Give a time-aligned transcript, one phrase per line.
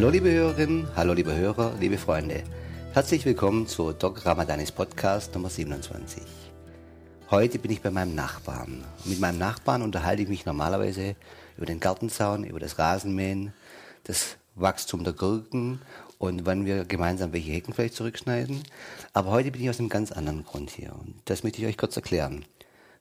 [0.00, 2.42] Hallo liebe Hörerinnen, hallo liebe Hörer, liebe Freunde.
[2.94, 6.22] Herzlich willkommen zu Doc Ramadanis Podcast Nummer 27.
[7.30, 8.82] Heute bin ich bei meinem Nachbarn.
[9.04, 11.16] mit meinem Nachbarn unterhalte ich mich normalerweise
[11.58, 13.52] über den Gartenzaun, über das Rasenmähen,
[14.04, 15.82] das Wachstum der Gurken
[16.16, 18.62] und wann wir gemeinsam welche Hecken vielleicht zurückschneiden.
[19.12, 21.76] Aber heute bin ich aus einem ganz anderen Grund hier und das möchte ich euch
[21.76, 22.46] kurz erklären.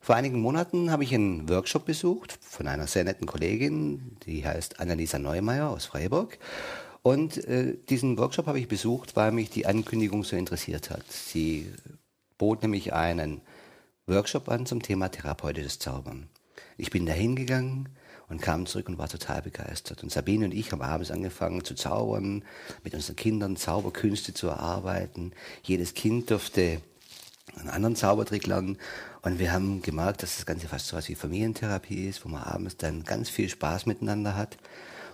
[0.01, 4.81] Vor einigen Monaten habe ich einen Workshop besucht von einer sehr netten Kollegin, die heißt
[4.81, 6.37] Annalisa Neumeier aus Freiburg.
[7.01, 11.09] Und äh, diesen Workshop habe ich besucht, weil mich die Ankündigung so interessiert hat.
[11.11, 11.71] Sie
[12.37, 13.41] bot nämlich einen
[14.07, 16.27] Workshop an zum Thema therapeutisches Zaubern.
[16.77, 17.89] Ich bin da hingegangen
[18.27, 20.03] und kam zurück und war total begeistert.
[20.03, 22.43] Und Sabine und ich haben abends angefangen zu zaubern,
[22.83, 25.33] mit unseren Kindern Zauberkünste zu erarbeiten.
[25.63, 26.81] Jedes Kind durfte
[27.55, 28.77] einen anderen Zaubertrick lernen.
[29.21, 32.43] Und wir haben gemerkt, dass das Ganze fast so was wie Familientherapie ist, wo man
[32.43, 34.57] abends dann ganz viel Spaß miteinander hat.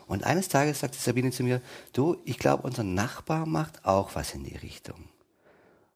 [0.08, 1.62] Und eines Tages sagte Sabine zu mir,
[1.94, 5.10] du, ich glaube, unser Nachbar macht auch was in die Richtung.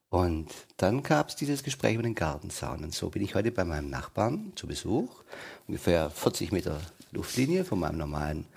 [0.10, 2.84] Und dann gab es dieses Gespräch über den Gartenzaun.
[2.84, 5.24] Und so bin ich heute bei meinem Nachbarn zu Besuch,
[5.68, 8.48] ungefähr 40 Meter Luftlinie von meinem normalen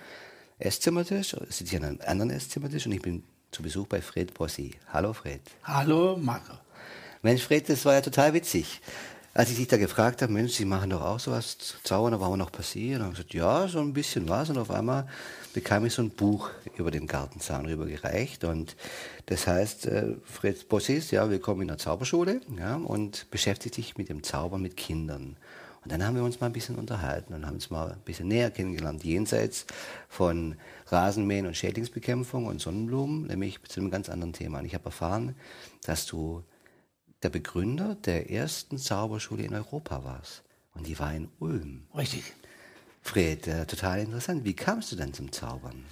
[0.59, 1.37] Esszimmertisch.
[1.49, 4.73] Ich sitze hier an einem anderen Esszimmertisch und ich bin zu Besuch bei Fred Bossi.
[4.91, 5.43] Hallo Fred.
[5.65, 6.55] Hallo Marco.
[7.21, 8.81] Mensch, Fred, das war ja total witzig.
[9.35, 12.37] Als ich dich da gefragt habe, Mensch, Sie machen doch auch sowas, Zaubern, aber auch
[12.37, 13.01] noch passiert.
[13.01, 14.51] Und ich gesagt, ja, so ein bisschen was.
[14.51, 15.07] Und auf einmal
[15.53, 18.45] bekam ich so ein Buch über den Gartenzaun rübergereicht.
[18.45, 18.77] Und
[19.27, 24.09] das heißt, äh, Fred Bossis, ja, willkommen in der Zauberschule, ja, und beschäftigt sich mit
[24.09, 25.37] dem Zaubern mit Kindern.
[25.85, 28.29] Und dann haben wir uns mal ein bisschen unterhalten und haben uns mal ein bisschen
[28.29, 29.67] näher kennengelernt, jenseits
[30.09, 30.55] von
[30.87, 34.61] Rasenmähen und Schädlingsbekämpfung und Sonnenblumen, nämlich zu einem ganz anderen Thema.
[34.61, 35.35] Und ich habe erfahren,
[35.83, 36.45] dass du
[37.25, 40.45] der Begründer der ersten Zauberschule in Europa warst.
[40.75, 41.83] Und die war in Ulm.
[41.97, 42.33] Richtig.
[43.03, 44.45] Fred, äh, total interessant.
[44.45, 45.85] Wie kamst du denn zum Zaubern?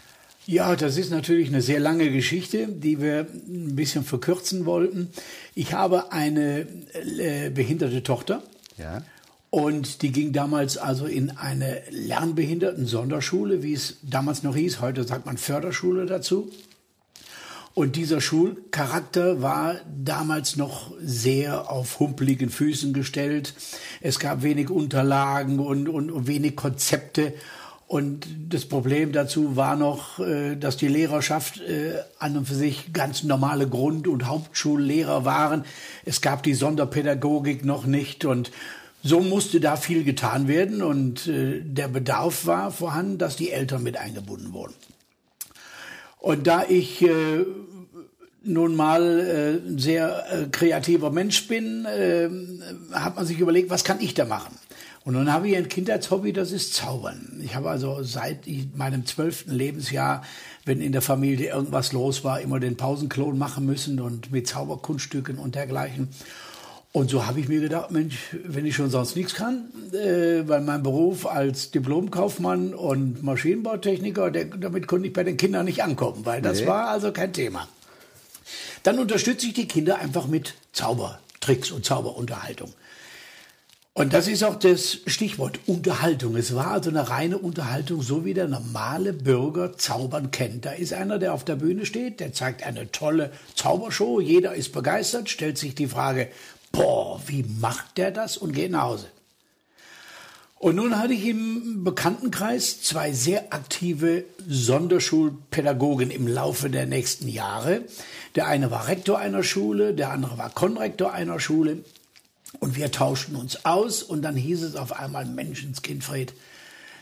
[0.47, 5.10] Ja, das ist natürlich eine sehr lange Geschichte, die wir ein bisschen verkürzen wollten.
[5.54, 8.43] Ich habe eine äh, behinderte Tochter.
[8.78, 9.03] Ja.
[9.50, 14.81] Und die ging damals also in eine Lernbehinderten-Sonderschule, wie es damals noch hieß.
[14.81, 16.50] Heute sagt man Förderschule dazu.
[17.72, 23.54] Und dieser Schulcharakter war damals noch sehr auf humpeligen Füßen gestellt.
[24.00, 27.32] Es gab wenig Unterlagen und, und, wenig Konzepte.
[27.86, 32.92] Und das Problem dazu war noch, äh, dass die Lehrerschaft äh, an und für sich
[32.92, 35.64] ganz normale Grund- und Hauptschullehrer waren.
[36.04, 38.50] Es gab die Sonderpädagogik noch nicht und
[39.03, 43.82] so musste da viel getan werden und äh, der Bedarf war vorhanden, dass die Eltern
[43.82, 44.75] mit eingebunden wurden.
[46.20, 47.44] Und da ich äh,
[48.42, 52.28] nun mal äh, ein sehr äh, kreativer Mensch bin, äh,
[52.92, 54.54] hat man sich überlegt, was kann ich da machen?
[55.03, 57.41] Und dann habe ich ein Kindheitshobby, das ist Zaubern.
[57.42, 58.41] Ich habe also seit
[58.76, 60.22] meinem zwölften Lebensjahr,
[60.66, 65.38] wenn in der Familie irgendwas los war, immer den Pausenklon machen müssen und mit Zauberkunststücken
[65.38, 66.09] und dergleichen.
[66.92, 70.60] Und so habe ich mir gedacht, Mensch, wenn ich schon sonst nichts kann, äh, weil
[70.60, 76.26] mein Beruf als Diplomkaufmann und Maschinenbautechniker, der, damit konnte ich bei den Kindern nicht ankommen,
[76.26, 76.66] weil das nee.
[76.66, 77.68] war also kein Thema.
[78.82, 82.72] Dann unterstütze ich die Kinder einfach mit Zaubertricks und Zauberunterhaltung.
[83.92, 86.36] Und das ist auch das Stichwort Unterhaltung.
[86.36, 90.64] Es war also eine reine Unterhaltung, so wie der normale Bürger Zaubern kennt.
[90.64, 94.72] Da ist einer, der auf der Bühne steht, der zeigt eine tolle Zaubershow, jeder ist
[94.72, 96.28] begeistert, stellt sich die Frage,
[96.72, 99.08] boah, wie macht der das und geht nach Hause.
[100.60, 107.82] Und nun hatte ich im Bekanntenkreis zwei sehr aktive Sonderschulpädagogen im Laufe der nächsten Jahre.
[108.34, 111.82] Der eine war Rektor einer Schule, der andere war Konrektor einer Schule.
[112.59, 116.34] Und wir tauschten uns aus und dann hieß es auf einmal, Menschenskind Fred,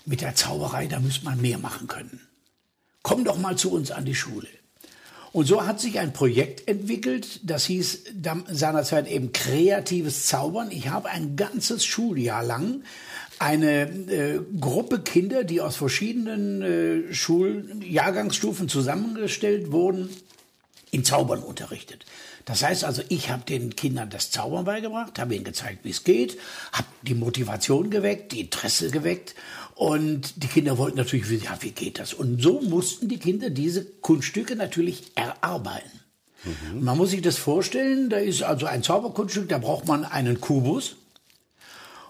[0.04, 2.20] mit der Zauberei, da müsste man mehr machen können.
[3.02, 4.48] Komm doch mal zu uns an die Schule.
[5.32, 8.04] Und so hat sich ein Projekt entwickelt, das hieß
[8.50, 10.70] seinerzeit eben kreatives Zaubern.
[10.70, 12.82] Ich habe ein ganzes Schuljahr lang
[13.38, 20.10] eine äh, Gruppe Kinder, die aus verschiedenen äh, Schuljahrgangsstufen zusammengestellt wurden,
[20.90, 22.04] in Zaubern unterrichtet.
[22.46, 26.02] Das heißt also, ich habe den Kindern das Zaubern beigebracht, habe ihnen gezeigt, wie es
[26.02, 26.38] geht,
[26.72, 29.34] habe die Motivation geweckt, die Interesse geweckt
[29.78, 32.12] und die Kinder wollten natürlich wissen, ja, wie geht das?
[32.12, 36.00] Und so mussten die Kinder diese Kunststücke natürlich erarbeiten.
[36.42, 36.82] Mhm.
[36.82, 40.96] Man muss sich das vorstellen, da ist also ein Zauberkunststück, da braucht man einen Kubus.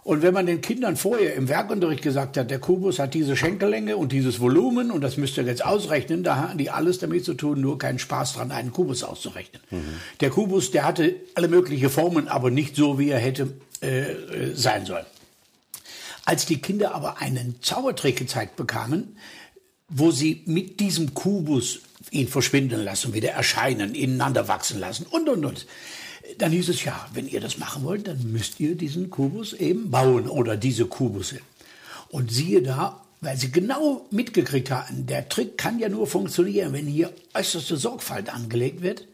[0.02, 3.98] Und wenn man den Kindern vorher im Werkunterricht gesagt hat, der Kubus hat diese Schenkellänge
[3.98, 7.34] und dieses Volumen und das müsst ihr jetzt ausrechnen, da hatten die alles damit zu
[7.34, 9.60] tun, nur keinen Spaß dran, einen Kubus auszurechnen.
[9.70, 9.82] Mhm.
[10.20, 14.54] Der Kubus, der hatte alle möglichen Formen, aber nicht so, wie er hätte äh, äh
[14.54, 15.04] sein sollen.
[16.28, 19.16] Als die Kinder aber einen Zaubertrick gezeigt bekamen,
[19.88, 21.80] wo sie mit diesem Kubus
[22.10, 25.66] ihn verschwinden lassen, wieder erscheinen, ineinander wachsen lassen und, und, und.
[26.36, 29.90] Dann hieß es, ja, wenn ihr das machen wollt, dann müsst ihr diesen Kubus eben
[29.90, 31.40] bauen oder diese Kubusse.
[32.10, 36.86] Und siehe da, weil sie genau mitgekriegt hatten, der Trick kann ja nur funktionieren, wenn
[36.86, 39.08] hier äußerste Sorgfalt angelegt wird.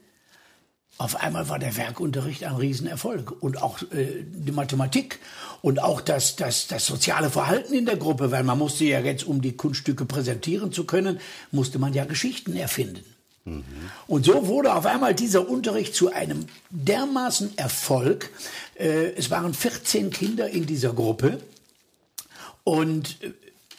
[0.96, 5.18] Auf einmal war der Werkunterricht ein Riesenerfolg und auch äh, die Mathematik
[5.60, 9.24] und auch das, das, das soziale Verhalten in der Gruppe, weil man musste ja jetzt,
[9.24, 11.18] um die Kunststücke präsentieren zu können,
[11.50, 13.04] musste man ja Geschichten erfinden.
[13.44, 13.64] Mhm.
[14.06, 18.30] Und so wurde auf einmal dieser Unterricht zu einem dermaßen Erfolg.
[18.78, 21.40] Äh, es waren 14 Kinder in dieser Gruppe
[22.62, 23.32] und äh,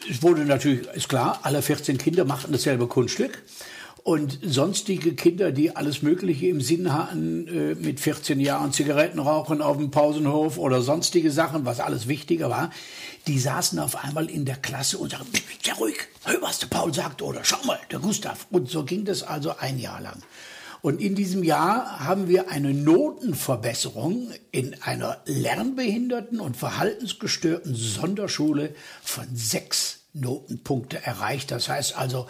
[0.10, 3.42] es wurde natürlich, ist klar, alle 14 Kinder machten dasselbe Kunststück
[4.06, 9.64] und sonstige Kinder, die alles Mögliche im Sinn hatten, äh, mit 14 Jahren Zigaretten rauchen
[9.64, 12.70] auf dem Pausenhof oder sonstige Sachen, was alles wichtiger war,
[13.26, 15.32] die saßen auf einmal in der Klasse und sagten,
[15.64, 18.46] ja ruhig, hör, was der Paul sagt, oder schau mal, der Gustav.
[18.52, 20.22] Und so ging das also ein Jahr lang.
[20.84, 29.26] Und in diesem Jahr haben wir eine Notenverbesserung in einer lernbehinderten und verhaltensgestörten Sonderschule von
[29.34, 31.50] sechs Notenpunkte erreicht.
[31.50, 32.28] Das heißt also,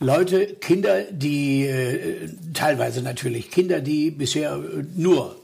[0.00, 5.36] Leute, Kinder, die äh, teilweise natürlich Kinder, die bisher äh, nur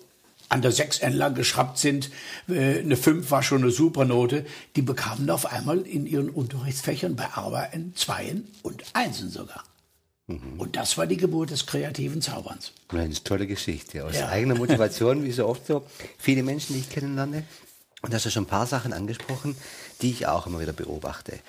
[0.49, 2.11] an der 6 entlang geschraubt sind,
[2.49, 4.47] äh, eine 5 war schon eine super Note,
[4.77, 9.65] die bekamen auf einmal in ihren Unterrichtsfächern bei Arbeiten Zweien und Einsen sogar.
[10.27, 10.59] Mhm.
[10.59, 12.73] Und das war die Geburt des kreativen Zauberns.
[12.89, 14.05] Eine tolle Geschichte.
[14.05, 14.29] Aus ja.
[14.29, 15.85] eigener Motivation, wie so oft so.
[16.19, 17.45] Viele Menschen, die ich kennenlerne.
[18.03, 19.57] Und da hast du schon ein paar Sachen angesprochen,
[20.03, 21.41] die ich auch immer wieder beobachte.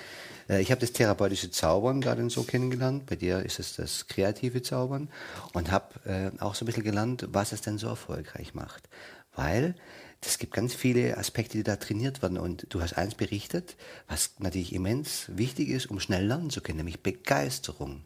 [0.50, 3.06] Äh, ich habe das therapeutische Zaubern gerade so kennengelernt.
[3.06, 5.10] Bei dir ist es das kreative Zaubern.
[5.54, 8.90] Und habe äh, auch so ein bisschen gelernt, was es denn so erfolgreich macht.
[9.36, 9.76] Weil
[10.22, 12.38] es gibt ganz viele Aspekte, die da trainiert werden.
[12.38, 13.76] Und du hast eins berichtet,
[14.08, 18.02] was natürlich immens wichtig ist, um schnell lernen zu können, nämlich Begeisterung.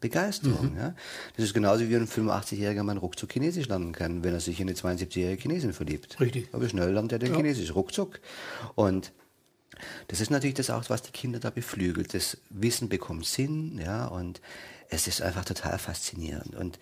[0.00, 0.72] Begeisterung.
[0.72, 0.78] Mhm.
[0.78, 0.94] Ja.
[1.36, 4.68] Das ist genauso wie ein 85-jähriger Mann ruckzuck Chinesisch lernen kann, wenn er sich in
[4.68, 6.20] eine 72-jährige Chinesin verliebt.
[6.20, 6.48] Richtig.
[6.52, 7.36] Aber schnell lernt er den ja.
[7.36, 8.20] Chinesisch, ruckzuck.
[8.74, 9.12] Und
[10.08, 12.14] das ist natürlich das auch, was die Kinder da beflügelt.
[12.14, 14.40] Das Wissen bekommt Sinn, ja, und
[14.88, 16.54] es ist einfach total faszinierend.
[16.54, 16.78] Und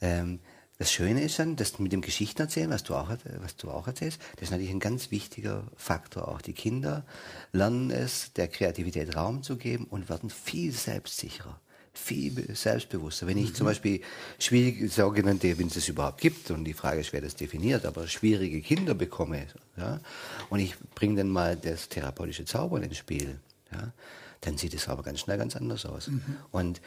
[0.00, 0.40] ähm,
[0.78, 3.10] das Schöne ist dann, dass mit dem Geschichten erzählen, was du auch,
[3.40, 6.28] was du auch erzählst, das ist natürlich ein ganz wichtiger Faktor.
[6.28, 7.04] Auch die Kinder
[7.52, 11.60] lernen es, der Kreativität Raum zu geben und werden viel selbstsicherer
[11.92, 13.26] viel selbstbewusster.
[13.26, 13.54] Wenn ich mhm.
[13.54, 14.00] zum Beispiel
[14.38, 18.06] schwierige, sogenannte, wenn es es überhaupt gibt, und die Frage ist, wer das definiert, aber
[18.06, 19.46] schwierige Kinder bekomme,
[19.76, 20.00] ja,
[20.48, 23.40] und ich bringe dann mal das therapeutische Zaubern ins Spiel,
[23.72, 23.92] ja,
[24.40, 26.08] dann sieht es aber ganz schnell ganz anders aus.
[26.08, 26.22] Mhm.
[26.50, 26.80] Und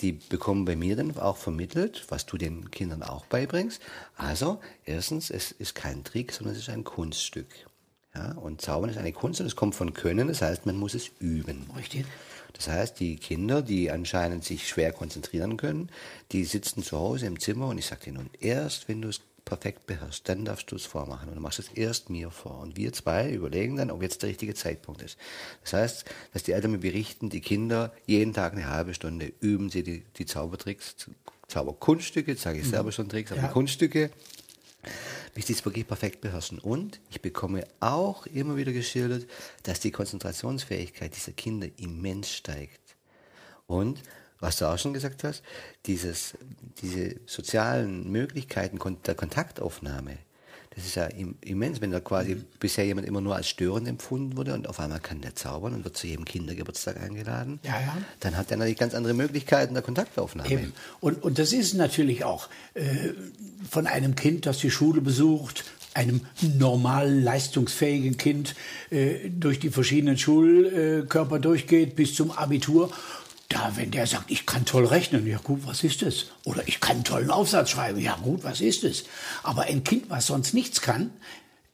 [0.00, 3.80] die bekommen bei mir dann auch vermittelt, was du den Kindern auch beibringst.
[4.16, 7.46] Also, erstens, es ist kein Trick, sondern es ist ein Kunststück.
[8.14, 10.94] Ja, und Zaubern ist eine Kunst und es kommt von Können, das heißt, man muss
[10.94, 11.68] es üben.
[11.76, 12.06] Richtig.
[12.54, 15.90] Das heißt, die Kinder, die anscheinend sich schwer konzentrieren können,
[16.32, 19.20] die sitzen zu Hause im Zimmer und ich sage denen, und erst wenn du es
[19.44, 21.28] perfekt beherrschst, dann darfst du es vormachen.
[21.28, 22.60] Und du machst es erst mir vor.
[22.60, 25.18] Und wir zwei überlegen dann, ob jetzt der richtige Zeitpunkt ist.
[25.62, 29.70] Das heißt, dass die Eltern mir berichten, die Kinder jeden Tag eine halbe Stunde üben
[29.70, 30.96] sie die, die Zaubertricks,
[31.48, 33.48] Zauberkunststücke, sage ich selber schon Tricks, aber ja.
[33.48, 34.10] Kunststücke
[35.34, 36.58] es wirklich perfekt beherrschen.
[36.58, 39.26] Und ich bekomme auch immer wieder geschildert,
[39.62, 42.96] dass die Konzentrationsfähigkeit dieser Kinder immens steigt.
[43.66, 44.02] Und
[44.40, 45.42] was du auch schon gesagt hast,
[45.86, 46.36] dieses,
[46.82, 50.18] diese sozialen Möglichkeiten der Kontaktaufnahme,
[50.74, 51.06] das ist ja
[51.42, 52.44] immens, wenn da quasi mhm.
[52.58, 55.84] bisher jemand immer nur als störend empfunden wurde und auf einmal kann der zaubern und
[55.84, 57.60] wird zu jedem Kindergeburtstag eingeladen.
[57.62, 57.96] Ja, ja.
[58.20, 60.50] Dann hat er natürlich ganz andere Möglichkeiten der Kontaktaufnahme.
[60.50, 60.72] Eben.
[61.00, 62.84] Und, und das ist natürlich auch äh,
[63.68, 65.64] von einem Kind, das die Schule besucht,
[65.94, 66.22] einem
[66.58, 68.56] normal leistungsfähigen Kind
[68.90, 72.90] äh, durch die verschiedenen Schulkörper durchgeht bis zum Abitur
[73.48, 76.26] da, wenn der sagt, ich kann toll rechnen, ja gut, was ist es?
[76.44, 79.04] Oder ich kann einen tollen Aufsatz schreiben, ja gut, was ist es?
[79.42, 81.10] Aber ein Kind, was sonst nichts kann,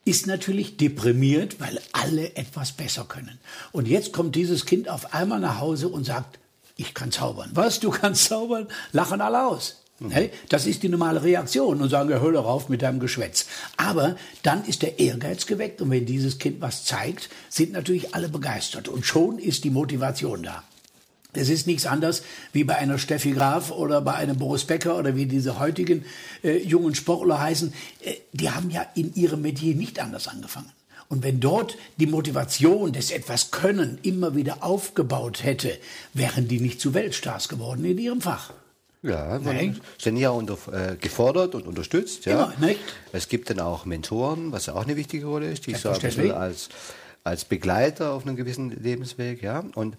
[0.05, 3.39] ist natürlich deprimiert, weil alle etwas besser können.
[3.73, 6.39] Und jetzt kommt dieses Kind auf einmal nach Hause und sagt,
[6.77, 7.50] ich kann zaubern.
[7.55, 8.67] Was, du kannst zaubern?
[8.93, 9.83] Lachen alle aus.
[10.00, 10.11] Mhm.
[10.11, 13.47] Hey, das ist die normale Reaktion und sagen, ja, hör auf mit deinem Geschwätz.
[13.77, 18.31] Aber dann ist der Ehrgeiz geweckt und wenn dieses Kind was zeigt, sind natürlich alle
[18.31, 20.65] begeistert und schon ist die Motivation da.
[21.33, 22.23] Es ist nichts anderes
[22.53, 26.05] wie bei einer Steffi Graf oder bei einem Boris Becker oder wie diese heutigen
[26.43, 27.73] äh, jungen Sportler heißen.
[28.03, 30.71] Äh, die haben ja in ihrem Metier nicht anders angefangen.
[31.09, 35.77] Und wenn dort die Motivation des etwas Können immer wieder aufgebaut hätte,
[36.15, 38.53] wären die nicht zu Weltstars geworden in ihrem Fach.
[39.03, 42.27] Ja, man sind ja unter, äh, gefordert und unterstützt.
[42.27, 42.53] Ja.
[42.55, 42.81] Immer, nicht?
[43.13, 46.01] Es gibt dann auch Mentoren, was ja auch eine wichtige Rolle ist, die so ein
[46.01, 46.69] bisschen als,
[47.25, 49.43] als Begleiter auf einem gewissen Lebensweg.
[49.43, 49.65] Ja.
[49.75, 49.97] Und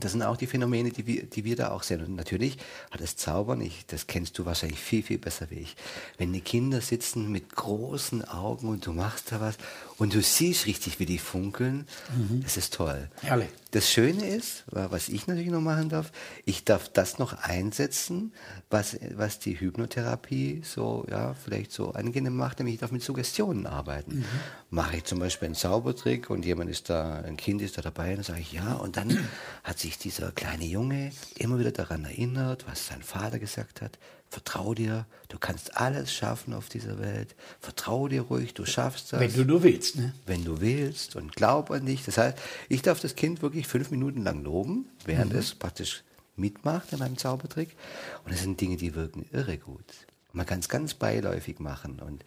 [0.00, 2.02] das sind auch die Phänomene, die wir, die wir da auch sehen.
[2.02, 2.56] Und natürlich
[2.90, 5.76] hat das Zaubern, ich, das kennst du wahrscheinlich viel, viel besser wie ich.
[6.18, 9.58] Wenn die Kinder sitzen mit großen Augen und du machst da was
[9.98, 12.42] und du siehst richtig, wie die funkeln, mhm.
[12.42, 13.10] das ist toll.
[13.20, 13.48] Herrlich.
[13.72, 16.12] Das Schöne ist, was ich natürlich noch machen darf,
[16.44, 18.34] ich darf das noch einsetzen,
[18.68, 23.66] was, was die Hypnotherapie so, ja, vielleicht so angenehm macht, nämlich ich darf mit Suggestionen
[23.66, 24.18] arbeiten.
[24.18, 24.24] Mhm.
[24.68, 28.14] Mache ich zum Beispiel einen Zaubertrick und jemand ist da, ein Kind ist da dabei,
[28.14, 29.26] dann sage ich ja, und dann
[29.64, 33.98] hat sich dieser kleine Junge immer wieder daran erinnert, was sein Vater gesagt hat.
[34.32, 37.34] Vertrau dir, du kannst alles schaffen auf dieser Welt.
[37.60, 39.20] Vertrau dir ruhig, du schaffst das.
[39.20, 40.14] Wenn du nur willst, ne?
[40.24, 42.02] Wenn du willst und glaub an dich.
[42.06, 42.38] Das heißt,
[42.70, 45.38] ich darf das Kind wirklich fünf Minuten lang loben, während mhm.
[45.38, 46.02] es praktisch
[46.34, 47.76] mitmacht in meinem Zaubertrick.
[48.24, 49.84] Und das sind Dinge, die wirken irre gut.
[50.32, 52.00] Man kann es ganz beiläufig machen.
[52.00, 52.24] Und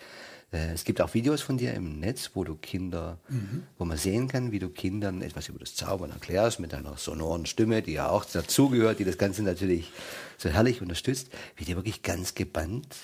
[0.74, 3.64] es gibt auch Videos von dir im Netz, wo du Kinder, mhm.
[3.78, 7.46] wo man sehen kann, wie du Kindern etwas über das Zaubern erklärst mit deiner sonoren
[7.46, 9.92] Stimme, die ja auch dazugehört, die das Ganze natürlich
[10.38, 12.96] so herrlich unterstützt, wie die wirklich ganz gebannt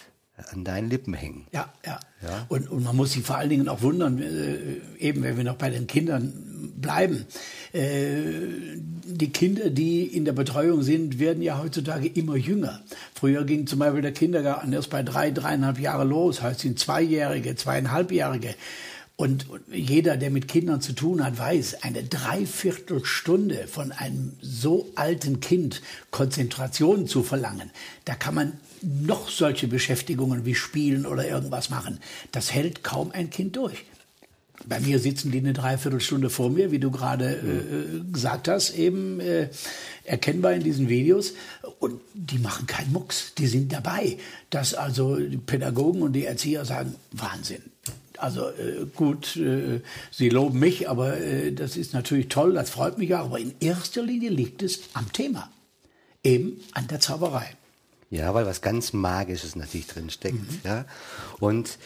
[0.52, 1.48] an deinen Lippen hängen.
[1.52, 2.00] Ja, ja.
[2.22, 2.46] ja?
[2.50, 5.56] Und, und man muss sich vor allen Dingen auch wundern, äh, eben wenn wir noch
[5.56, 6.34] bei den Kindern
[6.78, 7.26] bleiben.
[7.74, 12.82] Äh, die Kinder, die in der Betreuung sind, werden ja heutzutage immer jünger.
[13.14, 17.56] Früher ging zum Beispiel der Kindergarten erst bei drei, dreieinhalb Jahre los, heißt sind Zweijährige,
[17.56, 18.56] zweieinhalbjährige.
[19.16, 25.40] Und jeder, der mit Kindern zu tun hat, weiß, eine Dreiviertelstunde von einem so alten
[25.40, 27.70] Kind Konzentration zu verlangen,
[28.06, 32.00] da kann man noch solche Beschäftigungen wie Spielen oder irgendwas machen.
[32.32, 33.86] Das hält kaum ein Kind durch.
[34.68, 39.20] Bei mir sitzen die eine Dreiviertelstunde vor mir, wie du gerade äh, gesagt hast, eben
[39.20, 39.50] äh,
[40.04, 41.34] erkennbar in diesen Videos.
[41.80, 44.18] Und die machen keinen Mucks, die sind dabei.
[44.50, 47.62] Dass also die Pädagogen und die Erzieher sagen, Wahnsinn.
[48.18, 53.00] Also äh, gut, äh, sie loben mich, aber äh, das ist natürlich toll, das freut
[53.00, 53.26] mich auch.
[53.26, 55.52] Aber in erster Linie liegt es am Thema,
[56.24, 57.56] eben an der Zauberei.
[58.12, 60.36] Ja, weil was ganz Magisches natürlich drin steckt.
[60.36, 60.60] Mhm.
[60.64, 60.86] Ja.
[61.40, 61.80] Und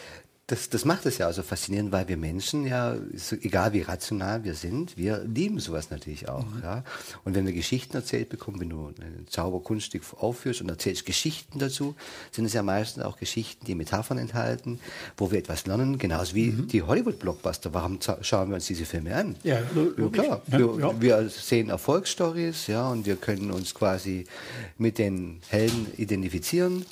[0.48, 3.82] das, das macht es ja auch so faszinierend, weil wir Menschen ja, so, egal wie
[3.82, 6.44] rational wir sind, wir lieben sowas natürlich auch.
[6.44, 6.62] Mhm.
[6.62, 6.84] Ja?
[7.24, 11.96] Und wenn wir Geschichten erzählt bekommen, wenn du ein Zauberkunststück aufführst und erzählst Geschichten dazu,
[12.30, 14.78] sind es ja meistens auch Geschichten, die Metaphern enthalten,
[15.16, 16.68] wo wir etwas lernen, genauso wie mhm.
[16.68, 17.74] die Hollywood-Blockbuster.
[17.74, 19.34] Warum schauen wir uns diese Filme an?
[19.42, 19.58] Ja,
[19.98, 20.42] ja klar.
[20.46, 21.00] Wir, ja.
[21.00, 24.26] wir sehen Erfolgsstories, ja, und wir können uns quasi
[24.78, 26.86] mit den Helden identifizieren.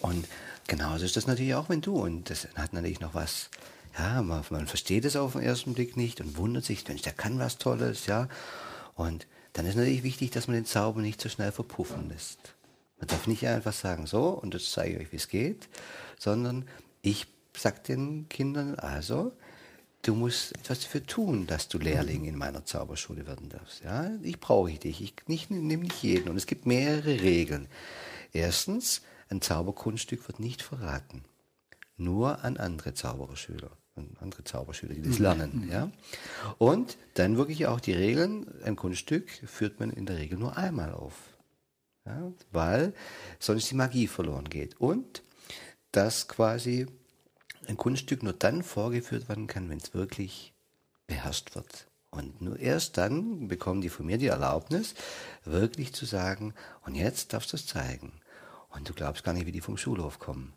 [0.00, 0.26] Und
[0.68, 1.96] Genauso ist das natürlich auch, wenn du.
[1.96, 3.50] Und das hat natürlich noch was,
[3.98, 7.14] ja, man, man versteht es auf den ersten Blick nicht und wundert sich, Mensch, der
[7.14, 8.28] kann was Tolles, ja.
[8.94, 12.54] Und dann ist natürlich wichtig, dass man den Zauber nicht so schnell verpuffen lässt.
[12.98, 15.68] Man darf nicht einfach sagen, so, und das zeige ich euch, wie es geht,
[16.18, 16.68] sondern
[17.00, 19.32] ich sag den Kindern, also,
[20.02, 23.82] du musst etwas dafür tun, dass du Lehrling in meiner Zauberschule werden darfst.
[23.84, 25.00] Ja, ich brauche dich.
[25.00, 26.28] Ich nicht, nehme nicht jeden.
[26.28, 27.68] Und es gibt mehrere Regeln.
[28.32, 31.24] Erstens, ein Zauberkunststück wird nicht verraten.
[31.96, 35.22] Nur an andere Zaubererschüler an andere Zauberschüler, die das mhm.
[35.22, 35.68] lernen.
[35.70, 35.90] Ja?
[36.56, 40.92] Und dann wirklich auch die Regeln, ein Kunststück führt man in der Regel nur einmal
[40.92, 41.14] auf.
[42.06, 42.32] Ja?
[42.52, 42.94] Weil
[43.38, 44.80] sonst die Magie verloren geht.
[44.80, 45.22] Und
[45.92, 46.86] dass quasi
[47.66, 50.54] ein Kunststück nur dann vorgeführt werden kann, wenn es wirklich
[51.06, 51.86] beherrscht wird.
[52.10, 54.94] Und nur erst dann bekommen die von mir die Erlaubnis,
[55.44, 56.54] wirklich zu sagen,
[56.86, 58.12] und jetzt darfst du es zeigen.
[58.68, 60.52] Und du glaubst gar nicht, wie die vom Schulhof kommen.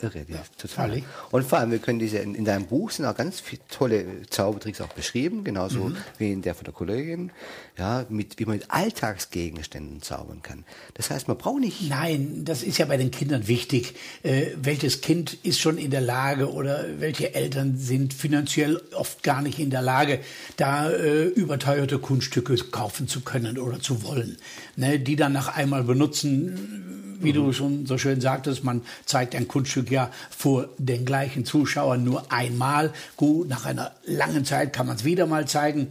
[0.00, 0.88] Irre, ja, total.
[0.88, 1.04] Herrlich.
[1.30, 4.22] Und vor allem, wir können diese, in, in deinem Buch sind auch ganz viele tolle
[4.30, 5.96] Zaubertricks auch beschrieben, genauso mhm.
[6.18, 7.32] wie in der von der Kollegin,
[7.78, 10.64] ja, mit, wie man mit Alltagsgegenständen zaubern kann.
[10.94, 11.88] Das heißt, man braucht nicht.
[11.88, 13.94] Nein, das ist ja bei den Kindern wichtig.
[14.22, 19.42] Äh, welches Kind ist schon in der Lage oder welche Eltern sind finanziell oft gar
[19.42, 20.20] nicht in der Lage,
[20.56, 24.38] da äh, überteuerte Kunststücke kaufen zu können oder zu wollen,
[24.76, 29.48] ne, die dann nach einmal benutzen wie du schon so schön sagtest, man zeigt ein
[29.48, 32.92] Kunststück ja vor den gleichen Zuschauern nur einmal.
[33.16, 35.88] Gut, nach einer langen Zeit kann man es wieder mal zeigen.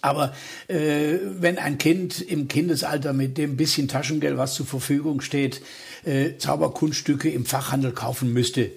[0.00, 0.34] Aber
[0.68, 5.62] äh, wenn ein Kind im Kindesalter mit dem bisschen Taschengeld, was zur Verfügung steht,
[6.04, 8.70] äh, Zauberkunststücke im Fachhandel kaufen müsste,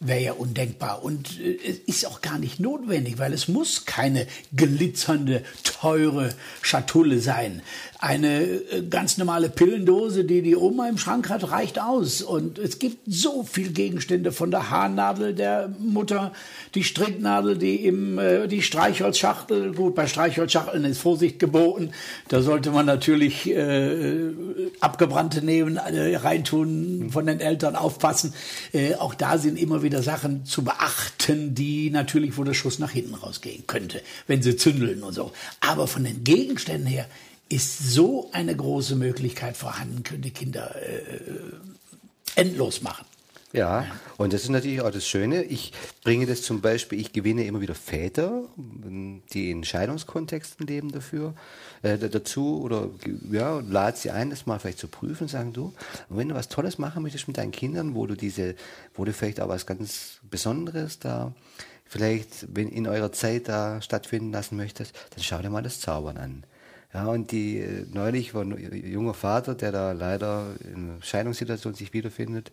[0.00, 1.02] wäre ja undenkbar.
[1.02, 7.20] Und äh, es ist auch gar nicht notwendig, weil es muss keine glitzernde, teure Schatulle
[7.20, 7.62] sein.
[8.04, 12.20] Eine äh, ganz normale Pillendose, die die Oma im Schrank hat, reicht aus.
[12.20, 16.34] Und es gibt so viel Gegenstände von der Haarnadel der Mutter,
[16.74, 19.72] die Stricknadel, die im, äh, die Streichholzschachtel.
[19.72, 21.92] Gut, bei Streichholzschachteln ist Vorsicht geboten.
[22.28, 24.32] Da sollte man natürlich äh,
[24.80, 28.34] abgebrannte nehmen, äh, reintun, von den Eltern aufpassen.
[28.74, 32.90] Äh, auch da sind immer wieder Sachen zu beachten, die natürlich, wo der Schuss nach
[32.90, 35.32] hinten rausgehen könnte, wenn sie zündeln und so.
[35.60, 37.06] Aber von den Gegenständen her
[37.48, 41.20] ist so eine große Möglichkeit vorhanden, können die Kinder äh,
[42.36, 43.04] endlos machen.
[43.54, 43.86] Ja,
[44.16, 45.44] und das ist natürlich auch das Schöne.
[45.44, 45.72] Ich
[46.02, 51.34] bringe das zum Beispiel, ich gewinne immer wieder Väter, die in Scheidungskontexten leben dafür,
[51.82, 52.90] äh, dazu oder
[53.30, 55.72] ja, lade sie ein, das mal vielleicht zu prüfen, sagen du,
[56.08, 58.56] und wenn du was Tolles machen möchtest mit deinen Kindern, wo du diese,
[58.92, 61.32] wo du vielleicht auch was ganz Besonderes da
[61.84, 66.44] vielleicht in eurer Zeit da stattfinden lassen möchtest, dann schau dir mal das Zaubern an.
[66.94, 71.74] Ja, und die äh, neulich war ein junger Vater, der da leider in einer Scheidungssituation
[71.74, 72.52] sich wiederfindet,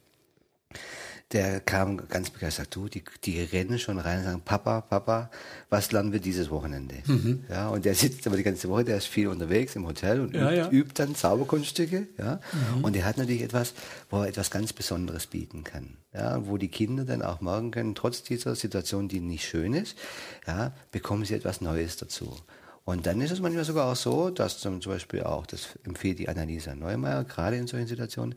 [1.32, 5.30] der kam ganz begeistert, du, die, die rennen schon rein und sagen, Papa, Papa,
[5.70, 6.96] was lernen wir dieses Wochenende?
[7.06, 7.46] Mhm.
[7.50, 10.36] Ja, und der sitzt aber die ganze Woche, der ist viel unterwegs im Hotel und
[10.36, 10.70] ja, übt, ja.
[10.70, 12.42] übt, dann Zauberkunststücke, ja.
[12.76, 12.84] Mhm.
[12.84, 13.74] Und er hat natürlich etwas,
[14.10, 15.98] wo er etwas ganz Besonderes bieten kann.
[16.14, 19.98] Ja, wo die Kinder dann auch merken können, trotz dieser Situation, die nicht schön ist,
[20.46, 22.36] ja, bekommen sie etwas Neues dazu.
[22.84, 26.28] Und dann ist es manchmal sogar auch so, dass zum Beispiel auch, das empfiehlt die
[26.28, 28.36] Annalisa Neumeier, gerade in solchen Situationen,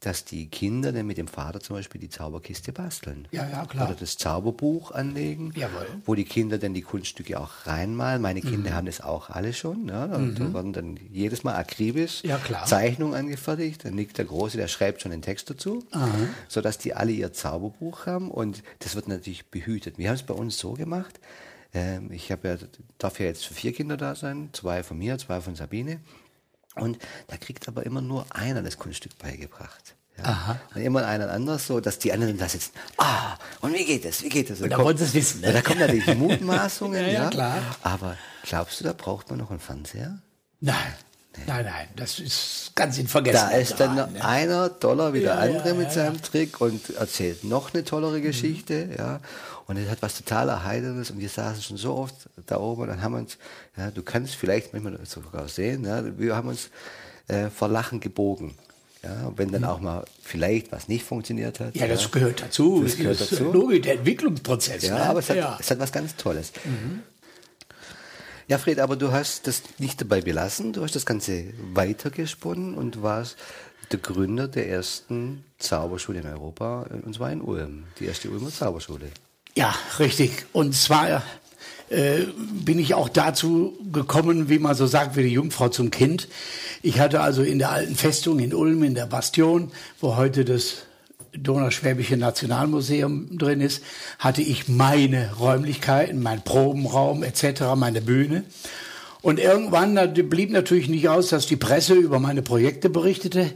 [0.00, 3.26] dass die Kinder dann mit dem Vater zum Beispiel die Zauberkiste basteln.
[3.30, 3.88] Ja, ja, klar.
[3.88, 5.86] Oder das Zauberbuch anlegen, Jawohl.
[6.04, 8.20] wo die Kinder dann die Kunststücke auch reinmalen.
[8.20, 8.74] Meine Kinder mhm.
[8.74, 9.88] haben das auch alle schon.
[9.88, 10.52] Ja, da, mhm.
[10.52, 13.86] werden dann jedes Mal akribisch ja, Zeichnungen angefertigt.
[13.86, 16.28] Dann liegt der Große, der schreibt schon den Text dazu, mhm.
[16.48, 18.30] sodass die alle ihr Zauberbuch haben.
[18.30, 19.96] Und das wird natürlich behütet.
[19.96, 21.18] Wir haben es bei uns so gemacht,
[21.74, 22.56] ähm, ich habe ja,
[22.98, 26.00] darf ja jetzt für vier Kinder da sein, zwei von mir, zwei von Sabine.
[26.74, 29.94] Und da kriegt aber immer nur einer das Kunststück beigebracht.
[30.18, 30.24] Ja.
[30.24, 30.60] Aha.
[30.74, 32.72] Und immer einer anders, so dass die anderen da sitzen.
[32.96, 34.22] Ah, und wie geht es?
[34.22, 34.60] Wie geht es?
[34.60, 35.40] Und da wollen sie es wissen.
[35.40, 35.52] Ne?
[35.52, 37.58] Da kommen natürlich Mutmaßungen, ja, ja, klar.
[37.82, 40.18] Aber glaubst du, da braucht man noch einen Fernseher?
[40.60, 40.76] Nein.
[41.36, 41.42] Nee.
[41.46, 43.52] Nein, nein, das ist ganz in Vergessenheit.
[43.52, 44.08] Da ist dann ne?
[44.24, 48.94] einer Dollar wie der andere mit seinem Trick und erzählt noch eine tollere Geschichte, mhm.
[48.96, 49.20] ja.
[49.66, 52.14] Und es hat was total Erheiterndes und wir saßen schon so oft
[52.46, 53.36] da oben und dann haben wir uns,
[53.76, 56.70] ja, du kannst vielleicht manchmal sogar sehen, ja, wir haben uns
[57.28, 58.54] äh, vor Lachen gebogen.
[59.02, 59.68] Ja, wenn dann mhm.
[59.68, 61.76] auch mal vielleicht was nicht funktioniert hat.
[61.76, 62.82] Ja, das ja, gehört dazu.
[62.82, 63.52] Das gehört dazu.
[63.52, 64.82] Logisch, der Entwicklungsprozess.
[64.82, 65.04] Ja, ne?
[65.04, 65.56] aber es hat, ja.
[65.60, 66.52] es hat was ganz Tolles.
[66.64, 67.02] Mhm.
[68.48, 70.72] Ja, Fred, aber du hast das nicht dabei belassen.
[70.72, 73.36] Du hast das Ganze weitergesponnen und warst
[73.92, 79.10] der Gründer der ersten Zauberschule in Europa, und zwar in Ulm, die erste Ulmer Zauberschule.
[79.56, 80.44] Ja, richtig.
[80.52, 81.22] Und zwar
[81.88, 86.28] äh, bin ich auch dazu gekommen, wie man so sagt, wie die Jungfrau zum Kind.
[86.82, 90.82] Ich hatte also in der alten Festung in Ulm, in der Bastion, wo heute das
[91.32, 93.82] Donauschwäbische Nationalmuseum drin ist,
[94.18, 98.44] hatte ich meine Räumlichkeiten, mein Probenraum etc., meine Bühne.
[99.22, 103.52] Und irgendwann blieb natürlich nicht aus, dass die Presse über meine Projekte berichtete.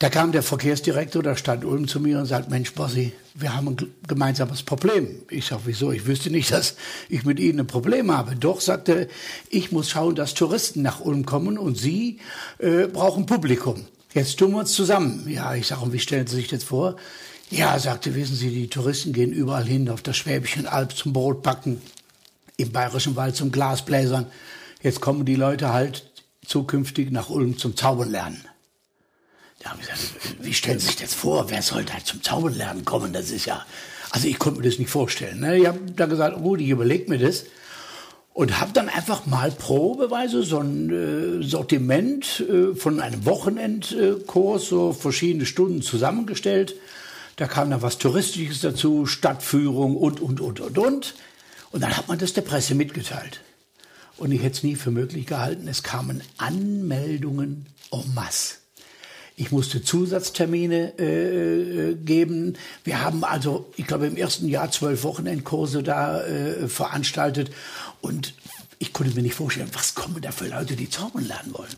[0.00, 3.68] Da kam der Verkehrsdirektor der Stadt Ulm zu mir und sagt, Mensch, Bossi, wir haben
[3.68, 3.76] ein
[4.08, 5.20] gemeinsames Problem.
[5.28, 5.92] Ich sage, wieso?
[5.92, 6.76] Ich wüsste nicht, dass
[7.10, 8.34] ich mit Ihnen ein Problem habe.
[8.34, 9.08] Doch, sagte
[9.50, 12.18] ich muss schauen, dass Touristen nach Ulm kommen und Sie
[12.60, 13.84] äh, brauchen Publikum.
[14.14, 15.28] Jetzt tun wir uns zusammen.
[15.28, 16.96] Ja, ich sage, und wie stellen Sie sich das vor?
[17.50, 21.78] Ja, sagte, wissen Sie, die Touristen gehen überall hin, auf der Schwäbischen Alb zum Brotbacken,
[22.56, 24.24] im Bayerischen Wald zum Glasbläsern.
[24.82, 26.10] Jetzt kommen die Leute halt
[26.46, 28.42] zukünftig nach Ulm zum Zaubern lernen.
[29.60, 31.50] Da habe ich gesagt, wie stellen Sie sich das vor?
[31.50, 33.12] Wer soll da zum Zaubern kommen?
[33.12, 33.64] Das ist ja,
[34.10, 35.40] also ich konnte mir das nicht vorstellen.
[35.40, 35.58] Ne?
[35.58, 37.44] Ich habe dann gesagt, gut, ich überlege mir das
[38.32, 44.92] und habe dann einfach mal probeweise so ein äh, Sortiment äh, von einem Wochenendkurs, so
[44.94, 46.74] verschiedene Stunden zusammengestellt.
[47.36, 51.14] Da kam dann was Touristisches dazu, Stadtführung und, und, und, und, und.
[51.70, 53.40] Und dann hat man das der Presse mitgeteilt.
[54.16, 58.59] Und ich hätte es nie für möglich gehalten, es kamen Anmeldungen en masse.
[59.40, 62.58] Ich musste Zusatztermine äh, äh, geben.
[62.84, 67.50] Wir haben also, ich glaube, im ersten Jahr zwölf Wochenendkurse da äh, veranstaltet.
[68.02, 68.34] Und
[68.78, 71.74] ich konnte mir nicht vorstellen, was kommen da für Leute, die zaubern lernen wollen.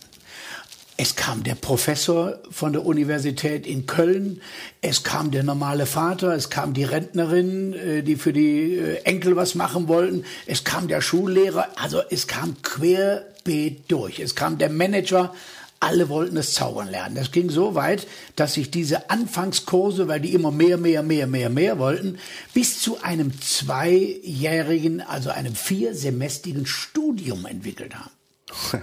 [0.97, 4.41] Es kam der Professor von der Universität in Köln,
[4.81, 9.37] es kam der normale Vater, es kam die Rentnerin, äh, die für die äh, Enkel
[9.37, 14.19] was machen wollten, es kam der Schullehrer, also es kam querbeet durch.
[14.19, 15.33] Es kam der Manager,
[15.83, 17.17] alle wollten es zaubern lernen.
[17.17, 21.51] Das ging so weit, dass sich diese Anfangskurse, weil die immer mehr, mehr, mehr, mehr,
[21.51, 22.19] mehr wollten,
[22.55, 28.83] bis zu einem zweijährigen, also einem viersemestrigen Studium entwickelt haben.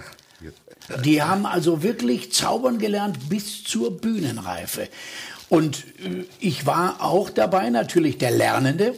[1.04, 4.88] Die haben also wirklich zaubern gelernt bis zur Bühnenreife.
[5.48, 8.94] Und äh, ich war auch dabei, natürlich der Lernende,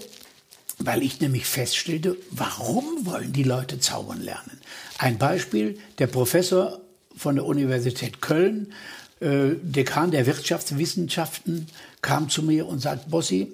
[0.78, 4.58] weil ich nämlich feststellte, warum wollen die Leute zaubern lernen?
[4.98, 6.81] Ein Beispiel, der Professor
[7.16, 8.72] von der Universität Köln,
[9.20, 11.68] äh, Dekan der Wirtschaftswissenschaften,
[12.00, 13.52] kam zu mir und sagt, Bossi,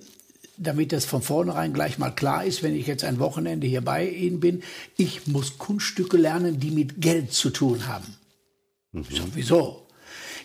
[0.56, 4.08] damit das von vornherein gleich mal klar ist, wenn ich jetzt ein Wochenende hier bei
[4.08, 4.62] Ihnen bin,
[4.96, 8.16] ich muss Kunststücke lernen, die mit Geld zu tun haben.
[8.92, 9.04] Mhm.
[9.08, 9.86] Ich sag, wieso?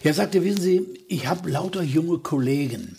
[0.03, 2.97] Er sagte, wissen Sie, ich habe lauter junge Kollegen.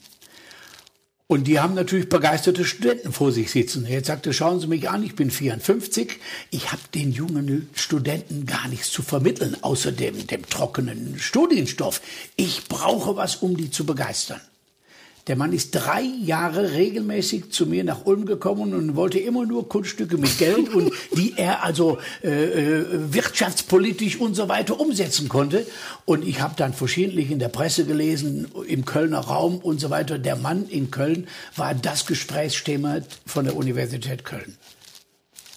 [1.27, 3.87] Und die haben natürlich begeisterte Studenten vor sich sitzen.
[3.87, 6.19] Jetzt sagte, schauen Sie mich an, ich bin 54.
[6.51, 12.03] Ich habe den jungen Studenten gar nichts zu vermitteln, außer dem, dem trockenen Studienstoff.
[12.37, 14.41] Ich brauche was, um die zu begeistern.
[15.27, 19.71] Der Mann ist drei Jahre regelmäßig zu mir nach Ulm gekommen und wollte immer nur
[19.71, 22.85] Kunststücke mit Geld und die er also äh, äh,
[23.15, 25.67] wirtschaftspolitisch und so weiter umsetzen konnte.
[26.05, 30.19] Und ich habe dann verschiedentlich in der Presse gelesen, im Kölner Raum und so weiter.
[30.19, 34.59] Der Mann in Köln war das Gesprächsthema von der Universität Köln.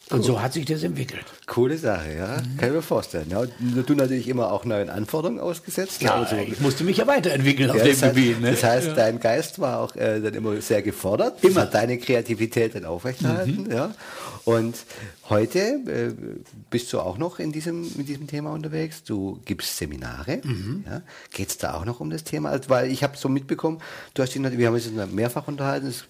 [0.10, 1.26] Und so hat sich das entwickelt.
[1.48, 2.38] Coole Sache, ja.
[2.38, 2.58] Mhm.
[2.58, 3.30] Kann ich mir vorstellen.
[3.30, 6.02] Ja, du natürlich immer auch neuen Anforderungen ausgesetzt.
[6.02, 8.41] Ja, also, ich musste mich ja weiterentwickeln auf ja, dem das heißt, Gebiet.
[8.41, 8.52] Ne?
[8.52, 8.93] Das heißt, ja.
[8.93, 11.43] dein Geist war auch äh, dann immer sehr gefordert.
[11.43, 11.65] Immer.
[11.65, 13.65] Deine Kreativität dann aufrechterhalten.
[13.65, 13.72] Mhm.
[13.72, 13.93] Ja.
[14.46, 14.78] Und
[15.30, 16.13] heute äh,
[16.70, 19.04] bist du auch noch in diesem, mit diesem Thema unterwegs.
[19.04, 20.39] Du gibst Seminare.
[20.41, 20.86] Mhm.
[20.88, 21.02] Ja.
[21.34, 22.50] Geht es da auch noch um das Thema?
[22.50, 23.82] Also, weil ich habe so mitbekommen,
[24.13, 26.06] du hast dich, wir haben uns mehrfach unterhalten, es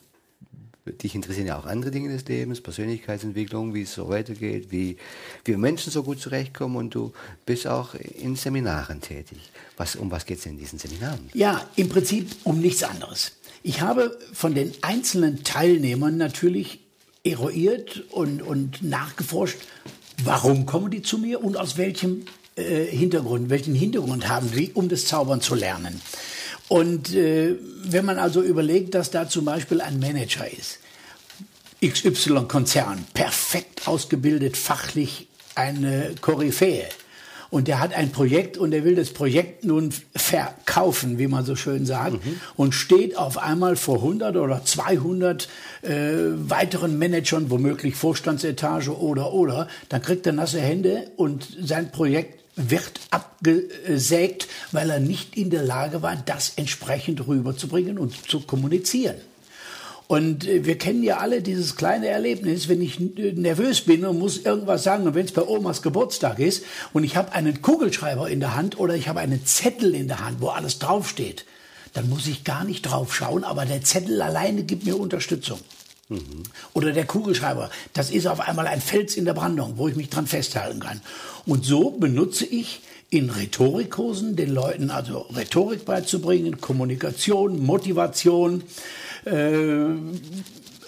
[0.92, 4.98] dich interessieren ja auch andere Dinge des Lebens, Persönlichkeitsentwicklung, wie es so weitergeht, wie,
[5.46, 7.14] wie Menschen so gut zurechtkommen und du
[7.46, 9.40] bist auch in Seminaren tätig.
[9.78, 11.30] Was, um was geht es in diesen Seminaren?
[11.34, 13.34] Ja, im Prinzip um nichts anderes.
[13.64, 16.80] Ich habe von den einzelnen Teilnehmern natürlich
[17.24, 19.58] eruiert und, und nachgeforscht,
[20.24, 24.90] warum kommen die zu mir und aus welchem äh, Hintergrund, welchen Hintergrund haben sie, um
[24.90, 26.02] das Zaubern zu lernen.
[26.68, 30.80] Und äh, wenn man also überlegt, dass da zum Beispiel ein Manager ist,
[31.86, 36.88] XY-Konzern, perfekt ausgebildet, fachlich eine Koryphäe,
[37.50, 41.56] und der hat ein Projekt und er will das Projekt nun verkaufen, wie man so
[41.56, 42.42] schön sagt, mhm.
[42.56, 45.48] und steht auf einmal vor 100 oder 200
[45.82, 45.90] äh,
[46.50, 53.00] weiteren Managern, womöglich Vorstandsetage oder oder, dann kriegt er nasse Hände und sein Projekt wird
[53.12, 59.16] abgesägt, weil er nicht in der Lage war, das entsprechend rüberzubringen und zu kommunizieren.
[60.08, 64.18] Und äh, wir kennen ja alle dieses kleine Erlebnis, wenn ich äh, nervös bin und
[64.18, 68.30] muss irgendwas sagen, und wenn es bei Omas Geburtstag ist und ich habe einen Kugelschreiber
[68.30, 71.46] in der Hand oder ich habe einen Zettel in der Hand, wo alles draufsteht,
[71.94, 75.60] dann muss ich gar nicht draufschauen, aber der Zettel alleine gibt mir Unterstützung.
[76.74, 80.10] Oder der Kugelschreiber, das ist auf einmal ein Fels in der Brandung, wo ich mich
[80.10, 81.02] dran festhalten kann.
[81.46, 88.64] Und so benutze ich in Rhetorikkursen den Leuten also Rhetorik beizubringen, Kommunikation, Motivation,
[89.26, 89.96] äh,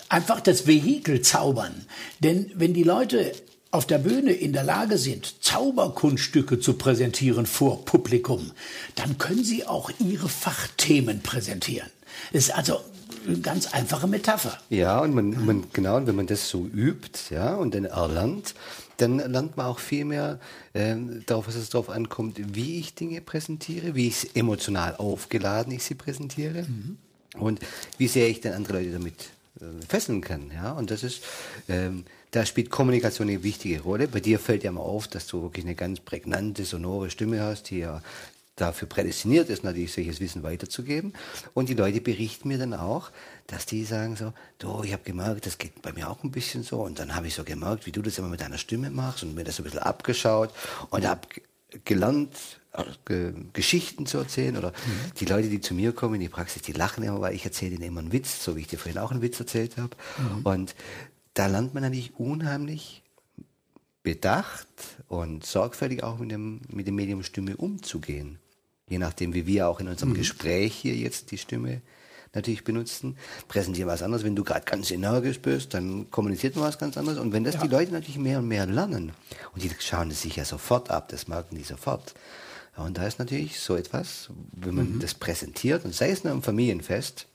[0.09, 1.85] einfach das Vehikel zaubern.
[2.19, 3.33] Denn wenn die Leute
[3.71, 8.51] auf der Bühne in der Lage sind, Zauberkunststücke zu präsentieren vor Publikum,
[8.95, 11.89] dann können sie auch ihre Fachthemen präsentieren.
[12.33, 12.81] Das ist also
[13.27, 14.57] eine ganz einfache Metapher.
[14.69, 18.55] Ja, und man, man genau, und wenn man das so übt, ja, und dann erlernt,
[18.97, 20.39] dann lernt man auch viel mehr
[20.73, 25.83] äh, darauf, was es darauf ankommt, wie ich Dinge präsentiere, wie ich emotional aufgeladen ich
[25.83, 26.97] sie präsentiere mhm.
[27.37, 27.59] und
[27.97, 29.29] wie sehr ich dann andere Leute damit
[29.61, 30.51] äh, fesseln kann.
[30.53, 31.23] Ja, und das ist
[31.69, 34.07] ähm, da spielt Kommunikation eine wichtige Rolle.
[34.07, 37.71] Bei dir fällt ja mal auf, dass du wirklich eine ganz prägnante, sonore Stimme hast,
[37.71, 38.01] die ja
[38.59, 41.13] dafür prädestiniert ist, natürlich solches Wissen weiterzugeben.
[41.53, 43.11] Und die Leute berichten mir dann auch,
[43.47, 46.63] dass die sagen so, du, ich habe gemerkt, das geht bei mir auch ein bisschen
[46.63, 46.81] so.
[46.81, 49.35] Und dann habe ich so gemerkt, wie du das immer mit deiner Stimme machst und
[49.35, 50.53] mir das so ein bisschen abgeschaut
[50.89, 51.21] und habe
[51.85, 52.35] gelernt,
[53.09, 55.13] äh, Geschichten zu erzählen oder mhm.
[55.19, 57.75] die Leute, die zu mir kommen in die Praxis, die lachen immer, weil ich erzähle
[57.75, 59.95] ihnen immer einen Witz, so wie ich dir vorhin auch einen Witz erzählt habe.
[60.17, 60.41] Mhm.
[60.43, 60.75] Und
[61.33, 63.03] da lernt man natürlich unheimlich
[64.03, 64.67] bedacht
[65.07, 68.39] und sorgfältig auch mit dem, mit dem Medium Stimme umzugehen
[68.89, 70.17] je nachdem, wie wir auch in unserem mhm.
[70.17, 71.81] Gespräch hier jetzt die Stimme
[72.33, 74.23] natürlich benutzen, präsentieren was anderes.
[74.23, 77.17] Wenn du gerade ganz energisch bist, dann kommuniziert man was ganz anderes.
[77.17, 77.61] Und wenn das ja.
[77.61, 79.13] die Leute natürlich mehr und mehr lernen,
[79.53, 82.13] und die schauen es sich ja sofort ab, das merken die sofort.
[82.75, 84.99] Und da ist natürlich so etwas, wenn man mhm.
[84.99, 87.27] das präsentiert, und sei es nur im Familienfest,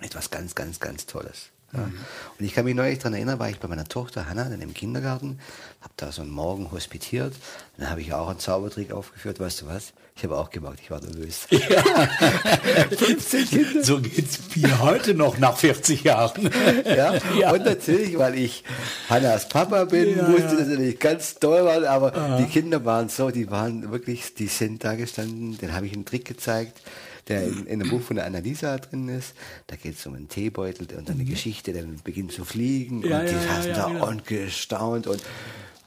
[0.00, 1.50] etwas ganz, ganz, ganz Tolles.
[1.72, 1.80] Ja.
[1.80, 1.98] Mhm.
[2.38, 4.72] Und ich kann mich neulich daran erinnern, war ich bei meiner Tochter Hanna dann im
[4.72, 5.38] Kindergarten,
[5.80, 7.34] habe da so einen Morgen hospitiert,
[7.76, 9.92] dann habe ich auch einen Zaubertrick aufgeführt, weißt du was?
[10.16, 11.46] Ich habe auch gemacht, ich war nervös.
[11.50, 11.58] Ja.
[12.96, 13.84] 15 Kinder.
[13.84, 16.50] So geht's mir heute noch nach 40 Jahren.
[16.84, 17.52] Ja, ja.
[17.52, 18.64] und natürlich, weil ich
[19.08, 22.38] Hannas Papa bin, ja, musste das natürlich ganz toll werden, aber Aha.
[22.38, 26.04] die Kinder waren so, die waren wirklich, die sind da gestanden, den habe ich einen
[26.04, 26.80] Trick gezeigt
[27.28, 29.34] der in, in einem Buch von der Annalisa drin ist.
[29.66, 31.28] Da geht es um einen Teebeutel und eine mhm.
[31.28, 34.02] Geschichte, der beginnt zu fliegen ja, und die ja, saßen da ja.
[34.04, 35.22] und gestaunt und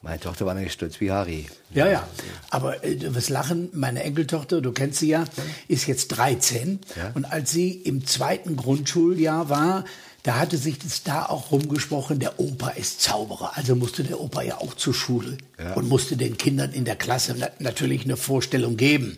[0.03, 1.45] meine Tochter war nicht stolz wie Harry.
[1.73, 2.07] Ja, ja.
[2.49, 5.25] Aber äh, was lachen, meine Enkeltochter, du kennst sie ja,
[5.67, 6.79] ist jetzt 13.
[6.95, 7.11] Ja.
[7.13, 9.85] Und als sie im zweiten Grundschuljahr war,
[10.23, 13.51] da hatte sich das da auch rumgesprochen, der Opa ist Zauberer.
[13.55, 15.73] Also musste der Opa ja auch zur Schule ja.
[15.73, 19.17] und musste den Kindern in der Klasse natürlich eine Vorstellung geben.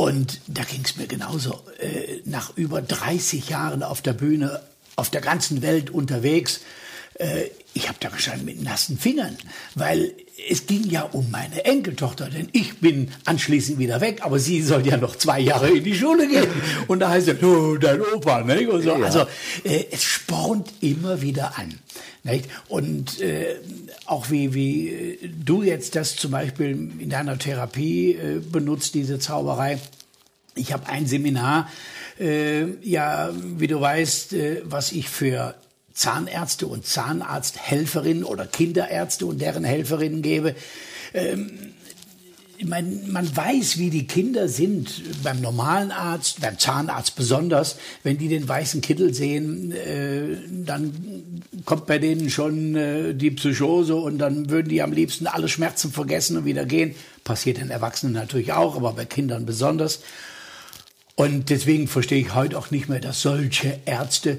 [0.00, 1.62] Und da ging es mir genauso.
[1.78, 4.62] Äh, nach über 30 Jahren auf der Bühne,
[4.96, 6.60] auf der ganzen Welt unterwegs,
[7.18, 9.36] äh, ich habe da gestanden mit nassen Fingern,
[9.74, 10.14] weil
[10.48, 14.86] es ging ja um meine Enkeltochter, denn ich bin anschließend wieder weg, aber sie soll
[14.86, 16.48] ja noch zwei Jahre in die Schule gehen.
[16.86, 18.68] Und da heißt es, oh, dein Opa, ne?
[18.68, 18.90] Und so.
[18.90, 19.04] Ja.
[19.04, 19.20] Also
[19.64, 21.78] äh, es spornt immer wieder an.
[22.22, 22.46] Nicht?
[22.68, 23.56] Und äh,
[24.06, 29.18] auch wie, wie äh, du jetzt das zum Beispiel in deiner Therapie äh, benutzt, diese
[29.18, 29.78] Zauberei.
[30.54, 31.68] Ich habe ein Seminar,
[32.18, 35.54] äh, ja, wie du weißt, äh, was ich für
[36.00, 40.54] Zahnärzte und Zahnarzthelferinnen oder Kinderärzte und deren Helferinnen gebe.
[41.12, 41.50] Ähm,
[42.64, 47.76] man, man weiß, wie die Kinder sind beim normalen Arzt, beim Zahnarzt besonders.
[48.02, 53.94] Wenn die den weißen Kittel sehen, äh, dann kommt bei denen schon äh, die Psychose
[53.96, 56.94] und dann würden die am liebsten alle Schmerzen vergessen und wieder gehen.
[57.24, 60.00] Passiert den Erwachsenen natürlich auch, aber bei Kindern besonders.
[61.14, 64.38] Und deswegen verstehe ich heute auch nicht mehr, dass solche Ärzte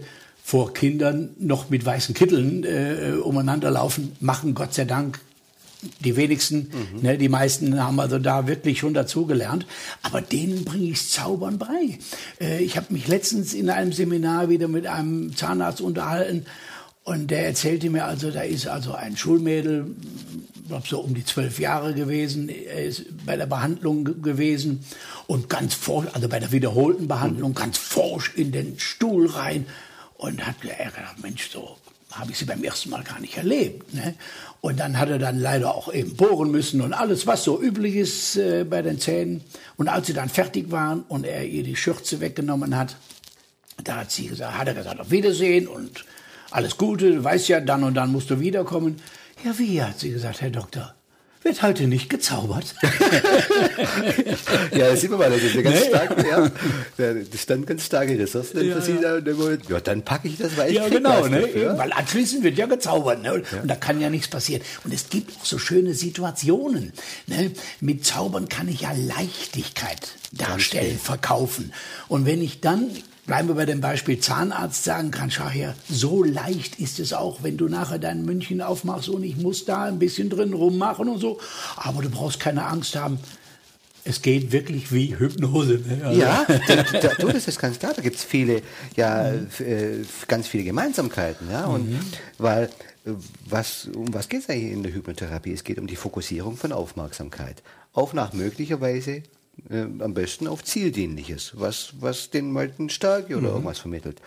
[0.51, 5.21] vor Kindern noch mit weißen Kitteln äh, umeinander laufen, machen Gott sei Dank
[6.01, 7.01] die wenigsten, mhm.
[7.01, 9.65] ne, die meisten haben also da wirklich schon dazugelernt.
[10.01, 11.99] Aber denen bringe ich Zaubern bei.
[12.41, 16.45] Äh, ich habe mich letztens in einem Seminar wieder mit einem Zahnarzt unterhalten
[17.05, 19.95] und der erzählte mir also, da ist also ein Schulmädel,
[20.67, 24.83] glaube so um die zwölf Jahre gewesen, er ist bei der Behandlung gewesen
[25.27, 27.55] und ganz forsch, also bei der wiederholten Behandlung, mhm.
[27.55, 29.65] ganz forsch in den Stuhl rein
[30.21, 31.77] und hat gedacht, Mensch, so
[32.11, 33.91] habe ich sie beim ersten Mal gar nicht erlebt.
[33.93, 34.13] Ne?
[34.61, 37.95] Und dann hat er dann leider auch eben bohren müssen und alles, was so üblich
[37.95, 39.41] ist äh, bei den Zähnen.
[39.77, 42.97] Und als sie dann fertig waren und er ihr die Schürze weggenommen hat,
[43.83, 46.05] da hat sie gesagt, hat er gesagt, auf Wiedersehen und
[46.51, 49.01] alles Gute, du weißt ja, dann und dann musst du wiederkommen.
[49.43, 50.93] Ja, wie, hat sie gesagt, Herr Doktor
[51.43, 52.75] wird heute nicht gezaubert.
[54.71, 55.87] ja, das sieht man mal, das ist eine ganz nee.
[55.87, 56.51] starke, ja,
[57.23, 58.67] das stand ganz starke Ressourcen.
[58.67, 58.79] Ja,
[59.17, 59.57] ja.
[59.69, 61.73] ja, dann packe ich das, weil ich Ja, genau, ne?
[61.77, 63.33] weil anschließend wird ja gezaubert, ne?
[63.33, 63.61] Und, ja.
[63.61, 64.61] und, da kann ja nichts passieren.
[64.83, 66.93] Und es gibt auch so schöne Situationen,
[67.27, 67.51] ne?
[67.79, 71.73] Mit Zaubern kann ich ja Leichtigkeit darstellen, verkaufen.
[72.07, 72.91] Und wenn ich dann
[73.31, 77.43] Bleiben wir bei dem Beispiel Zahnarzt sagen kann, schau her, so leicht ist es auch,
[77.43, 81.17] wenn du nachher dein München aufmachst und ich muss da ein bisschen drin rummachen und
[81.19, 81.39] so.
[81.77, 83.19] Aber du brauchst keine Angst haben.
[84.03, 85.75] Es geht wirklich wie Hypnose.
[85.79, 86.01] Ne?
[86.03, 87.93] Also ja, da, du, das ist ganz klar.
[87.95, 88.63] Da gibt es viele,
[88.97, 89.65] ja, mhm.
[89.65, 91.49] Äh, ganz viele Gemeinsamkeiten.
[91.49, 91.67] Ja?
[91.67, 91.99] Und mhm.
[92.37, 92.69] weil
[93.45, 95.53] was, um was geht es eigentlich in der Hypnotherapie?
[95.53, 97.63] Es geht um die Fokussierung von Aufmerksamkeit
[97.93, 99.23] auf nach möglicherweise
[99.69, 103.53] äh, am besten auf Zieldienliches, was, was den Leuten Stärke oder mhm.
[103.55, 104.21] irgendwas vermittelt.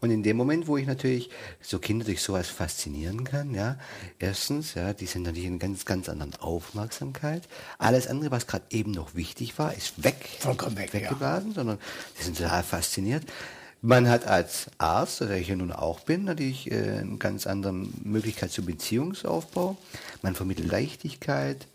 [0.00, 3.78] Und in dem Moment, wo ich natürlich so Kinder durch sowas faszinieren kann, ja,
[4.18, 7.42] erstens, ja, die sind natürlich in ganz, ganz anderen Aufmerksamkeit.
[7.78, 10.16] Alles andere, was gerade eben noch wichtig war, ist weg.
[10.40, 11.54] Vollkommen weg, weggeblasen, ja.
[11.54, 11.78] sondern
[12.18, 13.24] die sind total fasziniert.
[13.84, 17.72] Man hat als Arzt, der ich ja nun auch bin, natürlich äh, eine ganz andere
[17.72, 19.76] Möglichkeit zum Beziehungsaufbau.
[20.22, 21.66] Man vermittelt Leichtigkeit,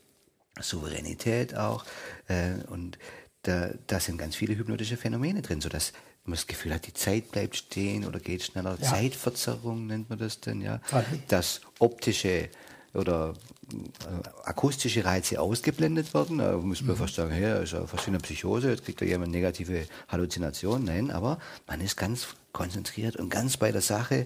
[0.63, 1.85] Souveränität auch.
[2.27, 2.97] Äh, und
[3.43, 5.93] da, da sind ganz viele hypnotische Phänomene drin, sodass
[6.25, 8.77] man das Gefühl hat, die Zeit bleibt stehen oder geht schneller.
[8.81, 8.89] Ja.
[8.89, 10.81] Zeitverzerrung nennt man das denn, ja.
[10.91, 11.21] Okay.
[11.27, 12.49] Dass optische
[12.93, 13.33] oder
[13.71, 16.39] äh, akustische Reize ausgeblendet werden.
[16.39, 16.99] Da muss man mhm.
[16.99, 20.85] fast sagen, hey, ist ja fast eine Psychose, jetzt kriegt da jemand negative Halluzinationen.
[20.85, 24.25] Nein, aber man ist ganz konzentriert und ganz bei der Sache.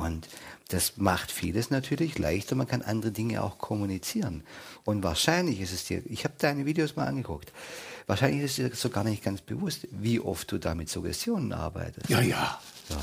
[0.00, 0.28] Und
[0.68, 2.56] das macht vieles natürlich leichter.
[2.56, 4.44] Man kann andere Dinge auch kommunizieren.
[4.84, 7.52] Und wahrscheinlich ist es dir, ich habe deine Videos mal angeguckt,
[8.06, 11.52] wahrscheinlich ist es dir so gar nicht ganz bewusst, wie oft du da mit Suggestionen
[11.52, 12.08] arbeitest.
[12.08, 12.60] Ja, ja.
[12.88, 12.96] Ja,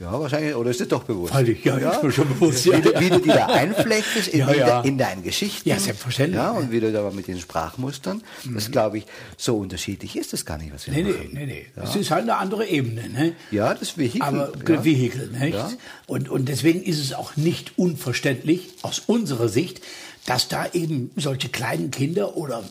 [0.00, 1.32] ja, wahrscheinlich, oder ist das doch bewusst?
[1.32, 2.64] Freilich, ja, ja, ist mir schon bewusst.
[2.64, 5.68] Ja, wie, du, wie du die da einflechtest in, ja, in, deinen Geschichten.
[5.68, 6.36] Ja, selbstverständlich.
[6.36, 8.22] Ja, und wie du da mit den Sprachmustern.
[8.44, 8.54] Mhm.
[8.54, 11.28] Das glaube ich, so unterschiedlich ist das gar nicht, was wir nee, machen.
[11.32, 11.66] Nee, nee, nee.
[11.76, 11.84] Ja.
[11.84, 13.08] Es ist halt eine andere Ebene.
[13.10, 13.34] Ne?
[13.50, 14.22] Ja, das Vehikel.
[14.22, 14.84] Aber ja.
[14.84, 15.58] Vehikel, nicht?
[16.06, 19.82] Und, und deswegen ist es auch nicht unverständlich, aus unserer Sicht,
[20.26, 22.64] dass da eben solche kleinen Kinder oder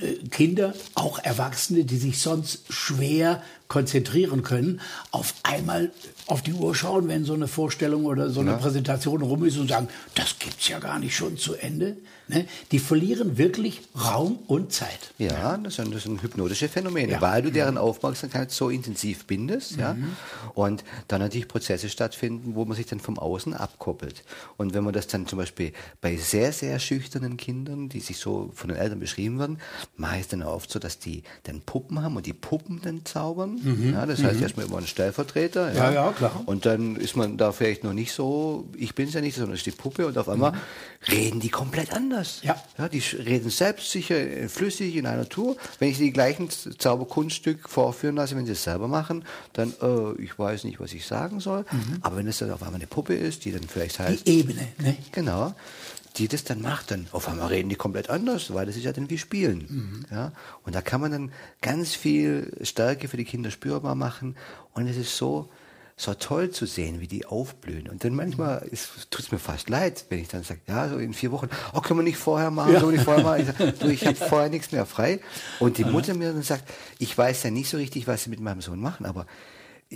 [0.00, 4.80] äh, Kinder, auch Erwachsene, die sich sonst schwer konzentrieren können,
[5.12, 5.90] auf einmal
[6.26, 8.56] auf die Uhr schauen, wenn so eine Vorstellung oder so eine ja.
[8.56, 11.96] Präsentation rum ist und sagen, das gibt's ja gar nicht schon zu Ende.
[12.28, 12.46] Ne?
[12.70, 15.12] Die verlieren wirklich Raum und Zeit.
[15.18, 17.20] Ja, das sind, das sind hypnotische Phänomene, ja.
[17.20, 19.80] weil du deren Aufmerksamkeit so intensiv bindest, mhm.
[19.80, 19.96] ja,
[20.54, 24.24] und dann natürlich Prozesse stattfinden, wo man sich dann vom Außen abkoppelt.
[24.56, 28.50] Und wenn man das dann zum Beispiel bei sehr, sehr schüchternen Kindern, die sich so
[28.54, 29.58] von den Eltern beschrieben werden,
[30.20, 33.59] es dann oft so, dass die dann Puppen haben und die Puppen dann zaubern.
[33.62, 33.92] Mhm.
[33.92, 34.42] Ja, das heißt mhm.
[34.42, 35.72] erstmal immer ein Stellvertreter.
[35.72, 35.90] Ja.
[35.90, 36.42] ja, ja, klar.
[36.46, 39.54] Und dann ist man da vielleicht noch nicht so, ich bin es ja nicht, sondern
[39.54, 40.56] es ist die Puppe und auf einmal mhm.
[41.08, 42.40] reden die komplett anders.
[42.42, 42.56] Ja.
[42.78, 42.88] ja.
[42.88, 45.56] Die reden selbstsicher, äh, flüssig in einer Tour.
[45.78, 50.38] Wenn ich die gleichen Zauberkunststück vorführen lasse, wenn sie es selber machen, dann, äh, ich
[50.38, 51.64] weiß nicht, was ich sagen soll.
[51.70, 51.98] Mhm.
[52.02, 54.26] Aber wenn es dann auf einmal eine Puppe ist, die dann vielleicht heißt.
[54.26, 54.96] Die Ebene, ne?
[55.12, 55.54] Genau
[56.16, 58.92] die das dann macht, dann auf einmal reden die komplett anders, weil das ist ja
[58.92, 59.66] dann wie Spielen.
[59.68, 60.06] Mhm.
[60.10, 60.32] Ja?
[60.64, 64.36] Und da kann man dann ganz viel Stärke für die Kinder spürbar machen.
[64.72, 65.48] Und es ist so,
[65.96, 67.88] so toll zu sehen, wie die aufblühen.
[67.88, 68.68] Und dann manchmal
[69.10, 71.80] tut es mir fast leid, wenn ich dann sage, ja, so in vier Wochen, oh,
[71.80, 72.80] können wir nicht vorher machen, ja.
[72.80, 73.42] so nicht vorher machen.
[73.42, 75.20] Ich, sag, du, ich habe vorher nichts mehr frei.
[75.58, 76.64] Und die Mutter mir dann sagt,
[76.98, 79.26] ich weiß ja nicht so richtig, was sie mit meinem Sohn machen, aber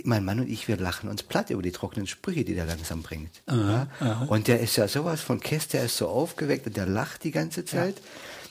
[0.03, 3.01] mein Mann und ich, wir lachen uns platt über die trockenen Sprüche, die der langsam
[3.01, 3.41] bringt.
[3.45, 4.07] Aha, ja?
[4.07, 4.25] aha.
[4.25, 7.31] Und der ist ja sowas von Kess, der ist so aufgeweckt und der lacht die
[7.31, 7.95] ganze Zeit.
[7.95, 8.05] Ja.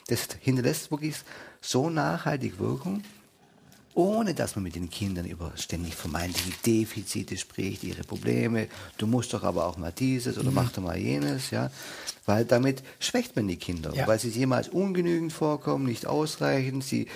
[0.09, 1.16] Das hinterlässt wirklich
[1.61, 3.02] so nachhaltig Wirkung,
[3.94, 8.66] ohne dass man mit den Kindern über ständig vermeintliche Defizite spricht, ihre Probleme.
[8.98, 10.57] Du musst doch aber auch mal dieses oder mhm.
[10.57, 11.70] mach doch mal jenes, ja.
[12.26, 14.07] Weil damit schwächt man die Kinder, ja.
[14.07, 17.07] weil sie jemals ungenügend vorkommen, nicht ausreichend, sie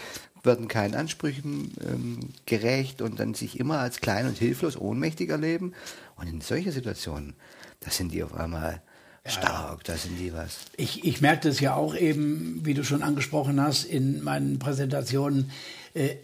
[0.48, 5.74] werden keinen Ansprüchen ähm, gerecht und dann sich immer als klein und hilflos, ohnmächtig erleben.
[6.16, 7.34] Und in solchen Situationen,
[7.80, 8.82] da sind die auf einmal
[9.26, 10.60] stark, da sind die was.
[10.76, 15.50] Ich, ich merke das ja auch eben, wie du schon angesprochen hast, in meinen Präsentationen.
[15.92, 16.16] Äh,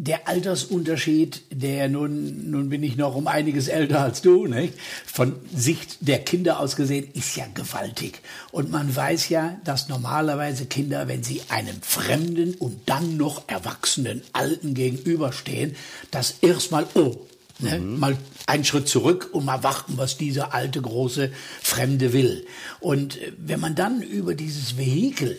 [0.00, 4.74] der Altersunterschied, der nun, nun bin ich noch um einiges älter als du, nicht?
[5.04, 8.20] von Sicht der Kinder aus gesehen, ist ja gewaltig.
[8.52, 14.22] Und man weiß ja, dass normalerweise Kinder, wenn sie einem fremden und dann noch erwachsenen
[14.32, 15.74] Alten gegenüberstehen,
[16.12, 17.16] das erstmal, oh,
[17.58, 17.80] ne?
[17.80, 17.98] mhm.
[17.98, 22.46] mal einen Schritt zurück und mal warten, was dieser alte große Fremde will.
[22.78, 25.36] Und wenn man dann über dieses Vehikel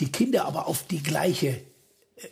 [0.00, 1.60] die Kinder aber auf die gleiche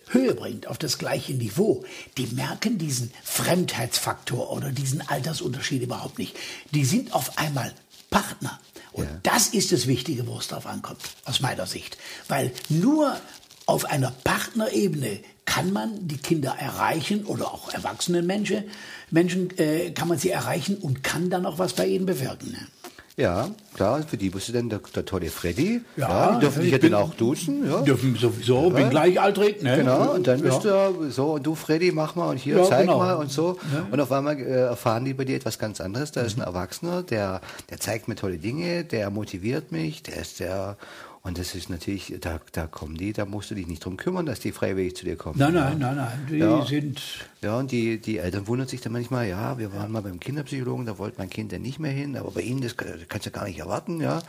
[0.08, 1.84] Höhe bringt, auf das gleiche Niveau,
[2.16, 6.36] die merken diesen Fremdheitsfaktor oder diesen Altersunterschied überhaupt nicht.
[6.72, 7.72] Die sind auf einmal
[8.10, 8.60] Partner.
[8.92, 9.20] Und ja.
[9.22, 11.98] das ist das Wichtige, wo es drauf ankommt, aus meiner Sicht.
[12.28, 13.20] Weil nur
[13.66, 18.64] auf einer Partnerebene kann man die Kinder erreichen oder auch erwachsene Menschen,
[19.10, 22.56] Menschen äh, kann man sie erreichen und kann dann auch was bei ihnen bewirken.
[23.18, 25.80] Ja, klar, für die bist du dann der, der tolle Freddy.
[25.96, 27.66] Ja, ja dürfen dich ja dann auch duzen.
[27.66, 27.80] Ja.
[27.80, 28.68] Dürfen sowieso, ja.
[28.68, 29.62] bin gleichaltrig.
[29.62, 29.78] Ne?
[29.78, 30.90] Genau, und dann bist ja.
[30.90, 32.98] du so, und du Freddy, mach mal und hier, zeig genau.
[32.98, 33.58] mal und so.
[33.90, 36.12] Und auf einmal äh, erfahren die bei dir etwas ganz anderes.
[36.12, 36.26] Da mhm.
[36.26, 40.76] ist ein Erwachsener, der, der zeigt mir tolle Dinge, der motiviert mich, der ist der
[41.26, 44.26] und das ist natürlich, da, da kommen die, da musst du dich nicht drum kümmern,
[44.26, 45.36] dass die freiwillig zu dir kommen.
[45.36, 46.26] Nein, nein, nein, nein.
[46.30, 46.64] Die ja.
[46.64, 47.02] sind.
[47.42, 50.86] Ja, und die, die Eltern wundern sich dann manchmal, ja, wir waren mal beim Kinderpsychologen,
[50.86, 53.44] da wollte mein Kind dann nicht mehr hin, aber bei Ihnen, das, kannst du gar
[53.44, 54.22] nicht erwarten, ja.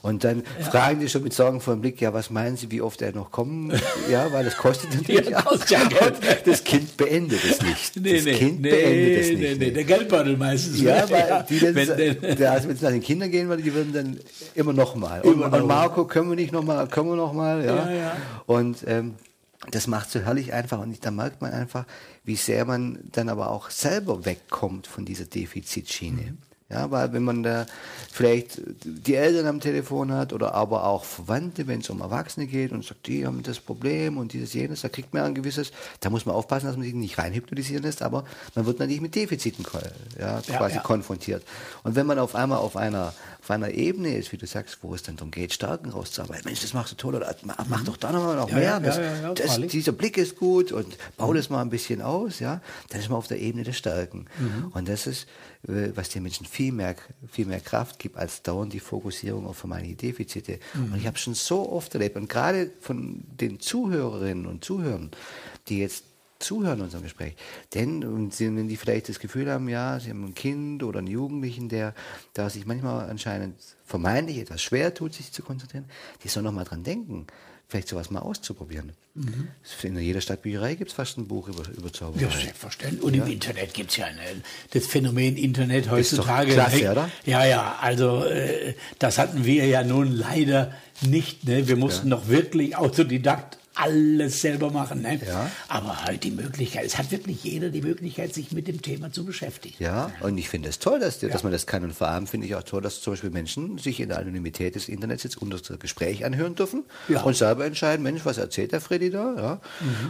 [0.00, 0.64] Und dann ja.
[0.66, 3.12] fragen die schon mit Sorgen vor dem Blick, ja, was meinen Sie, wie oft er
[3.12, 3.72] noch kommen?
[4.10, 6.16] Ja, weil das kostet natürlich ja, kostet ja Geld.
[6.44, 7.96] Das Kind beendet es nicht.
[8.04, 9.40] Nee, das nee, Kind nee, beendet es nicht.
[9.40, 10.80] Nee, nee, der Geldbeutel meistens.
[10.80, 14.18] Ja, weil ja, die wenn, wenn es nach den Kindern gehen würde, die würden dann
[14.54, 15.22] immer noch mal.
[15.22, 17.64] Und, und Marco, können wir nicht noch mal, können wir noch nochmal.
[17.64, 17.90] Ja?
[17.90, 18.16] Ja, ja.
[18.46, 19.14] Und ähm,
[19.70, 21.86] das macht so herrlich einfach und da merkt man einfach,
[22.24, 26.22] wie sehr man dann aber auch selber wegkommt von dieser Defizitschiene.
[26.22, 26.38] Mhm.
[26.74, 27.66] Ja, weil wenn man da
[28.12, 32.72] vielleicht die Eltern am Telefon hat oder aber auch Verwandte, wenn es um Erwachsene geht
[32.72, 36.10] und sagt, die haben das Problem und dieses, jenes, da kriegt man ein gewisses, da
[36.10, 39.14] muss man aufpassen, dass man sich nicht rein hypnotisieren lässt, aber man wird natürlich mit
[39.14, 39.64] Defiziten
[40.18, 40.80] ja, quasi ja, ja.
[40.80, 41.44] konfrontiert.
[41.84, 44.94] Und wenn man auf einmal auf einer, auf einer Ebene ist, wie du sagst, wo
[44.94, 47.84] es dann darum geht, Stärken rauszuarbeiten, Mensch, das machst du toll oder mach, mhm.
[47.84, 49.00] doch da noch, noch mehr, das,
[49.34, 51.36] das, dieser Blick ist gut und bau mhm.
[51.36, 52.60] das mal ein bisschen aus, ja,
[52.90, 54.26] dann ist man auf der Ebene der Stärken.
[54.38, 54.72] Mhm.
[54.72, 55.26] Und das ist,
[55.66, 56.94] was den Menschen viel mehr,
[57.30, 60.58] viel mehr Kraft gibt, als dauernd die Fokussierung auf meine Defizite.
[60.74, 60.92] Mhm.
[60.92, 65.10] Und ich habe schon so oft erlebt, und gerade von den Zuhörerinnen und Zuhörern,
[65.68, 66.04] die jetzt
[66.38, 67.36] zuhören unserem Gespräch.
[67.72, 71.08] Denn und wenn die vielleicht das Gefühl haben, ja, sie haben ein Kind oder einen
[71.08, 71.94] Jugendlichen, der
[72.34, 75.86] da sich manchmal anscheinend vermeintlich etwas schwer tut, sich zu konzentrieren,
[76.22, 77.26] die sollen noch mal dran denken
[77.74, 78.92] vielleicht sowas mal auszuprobieren.
[79.14, 79.48] Mhm.
[79.82, 82.22] In jeder Stadtbücherei gibt es fast ein Buch über, über Zauberei.
[82.22, 83.02] Ja, selbstverständlich.
[83.02, 83.24] Und ja.
[83.24, 84.20] im Internet gibt es ja eine,
[84.70, 86.50] das Phänomen Internet heutzutage.
[86.50, 87.10] Ist doch klasse, oder?
[87.26, 91.48] Ja, ja, also äh, das hatten wir ja nun leider nicht.
[91.48, 91.66] Ne?
[91.66, 92.16] Wir mussten ja.
[92.16, 95.02] noch wirklich Autodidakt alles selber machen.
[95.02, 95.20] Ne?
[95.26, 95.50] Ja.
[95.68, 99.24] Aber halt die Möglichkeit, es hat wirklich jeder die Möglichkeit, sich mit dem Thema zu
[99.24, 99.74] beschäftigen.
[99.78, 101.82] Ja, und ich finde es toll, dass, dass man das kann.
[101.84, 104.74] Und vor allem finde ich auch toll, dass zum Beispiel Menschen sich in der Anonymität
[104.74, 107.22] des Internets jetzt unser Gespräch anhören dürfen Ja.
[107.22, 109.34] und selber entscheiden, Mensch, was erzählt der Freddy da?
[109.36, 109.60] Ja?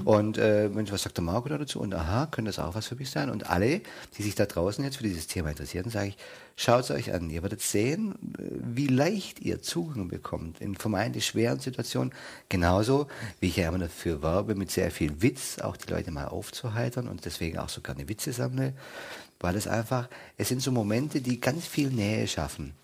[0.05, 1.81] Und äh, Mensch, was sagt der Marco da dazu?
[1.81, 3.31] Und aha, könnte das auch was für mich sein?
[3.31, 3.81] Und alle,
[4.19, 6.17] die sich da draußen jetzt für dieses Thema interessieren, sage ich,
[6.57, 7.31] schaut es euch an.
[7.31, 12.13] Ihr werdet sehen, äh, wie leicht ihr Zugang bekommt in vermeintlich schweren Situationen.
[12.49, 13.07] Genauso,
[13.41, 17.09] wie ich ja immer dafür werbe, mit sehr viel Witz auch die Leute mal aufzuheitern
[17.09, 18.75] und deswegen auch so gerne Witze sammle,
[19.41, 22.75] weil es einfach, es sind so Momente, die ganz viel Nähe schaffen.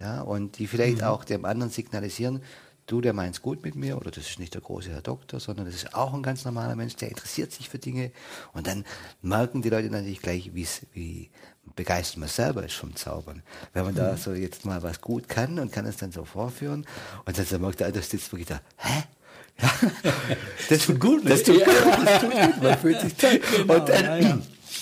[0.00, 2.40] Ja, und die vielleicht auch dem anderen signalisieren,
[2.86, 5.66] du, der meint's gut mit mir, oder das ist nicht der große Herr Doktor, sondern
[5.66, 8.12] das ist auch ein ganz normaler Mensch, der interessiert sich für Dinge.
[8.52, 8.84] Und dann
[9.22, 11.30] merken die Leute natürlich gleich, wie's, wie
[11.74, 13.42] begeistert man selber ist vom Zaubern.
[13.72, 16.86] Wenn man da so jetzt mal was gut kann und kann es dann so vorführen,
[17.24, 19.02] und dann so merkt der andere sitzt wirklich da, hä?
[20.68, 21.30] Das tut gut, ne?
[21.30, 23.40] das tut gut, das tut gut, man fühlt sich toll.
[23.56, 24.38] Genau, und dann, ja,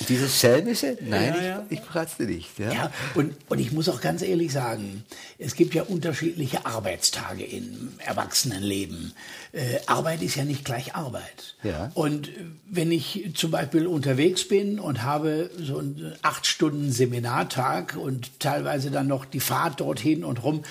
[0.08, 1.66] dieses Schelmische, nein, Ja, ja.
[1.70, 2.58] ich, ich pratze nicht.
[2.58, 2.72] Ja?
[2.72, 5.04] Ja, und, und ich muss auch ganz ehrlich sagen,
[5.38, 9.12] es gibt ja unterschiedliche Arbeitstage im Erwachsenenleben.
[9.52, 11.56] Äh, Arbeit ist ja nicht gleich Arbeit.
[11.62, 11.90] Ja.
[11.94, 12.30] Und
[12.68, 18.90] wenn ich zum Beispiel unterwegs bin und habe so einen acht Stunden Seminartag und teilweise
[18.90, 20.62] dann noch die Fahrt dorthin und rum,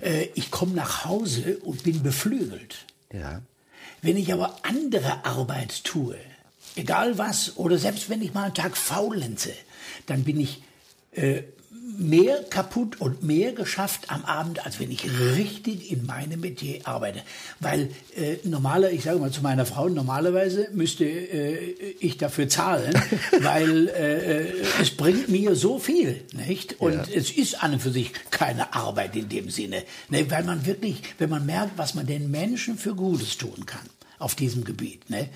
[0.00, 2.84] äh, ich komme nach Hause und bin beflügelt.
[3.12, 3.42] Ja.
[4.02, 6.16] Wenn ich aber andere Arbeit tue,
[6.76, 9.52] egal was, oder selbst wenn ich mal einen Tag faulenze,
[10.06, 10.62] dann bin ich
[11.12, 11.42] äh,
[11.98, 15.04] mehr kaputt und mehr geschafft am Abend, als wenn ich
[15.36, 17.22] richtig in meinem Metier arbeite.
[17.60, 22.92] Weil äh, normaler, ich sage mal zu meiner Frau, normalerweise müsste äh, ich dafür zahlen,
[23.40, 26.80] weil äh, äh, es bringt mir so viel, nicht?
[26.80, 27.04] Und Ja.
[27.14, 30.28] es ist an und für sich keine Arbeit in dem Sinne, ne?
[30.30, 33.86] weil man wirklich, wenn man merkt, was man den Menschen für Gutes tun kann
[34.18, 35.28] auf diesem Gebiet, ne?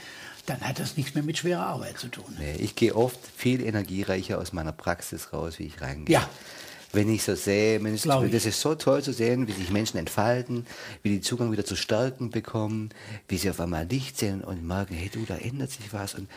[0.46, 2.36] Dann hat das nichts mehr mit schwerer Arbeit zu tun.
[2.38, 6.14] Nee, ich gehe oft viel energiereicher aus meiner Praxis raus, wie ich reingehe.
[6.14, 6.28] Ja.
[6.92, 8.30] Wenn ich so sehe, Glaub ich.
[8.30, 10.64] das ist so toll zu sehen, wie sich Menschen entfalten,
[11.02, 12.90] wie die Zugang wieder zu Stärken bekommen,
[13.26, 16.14] wie sie auf einmal Licht sehen und merken, hey du, da ändert sich was.
[16.14, 16.28] Und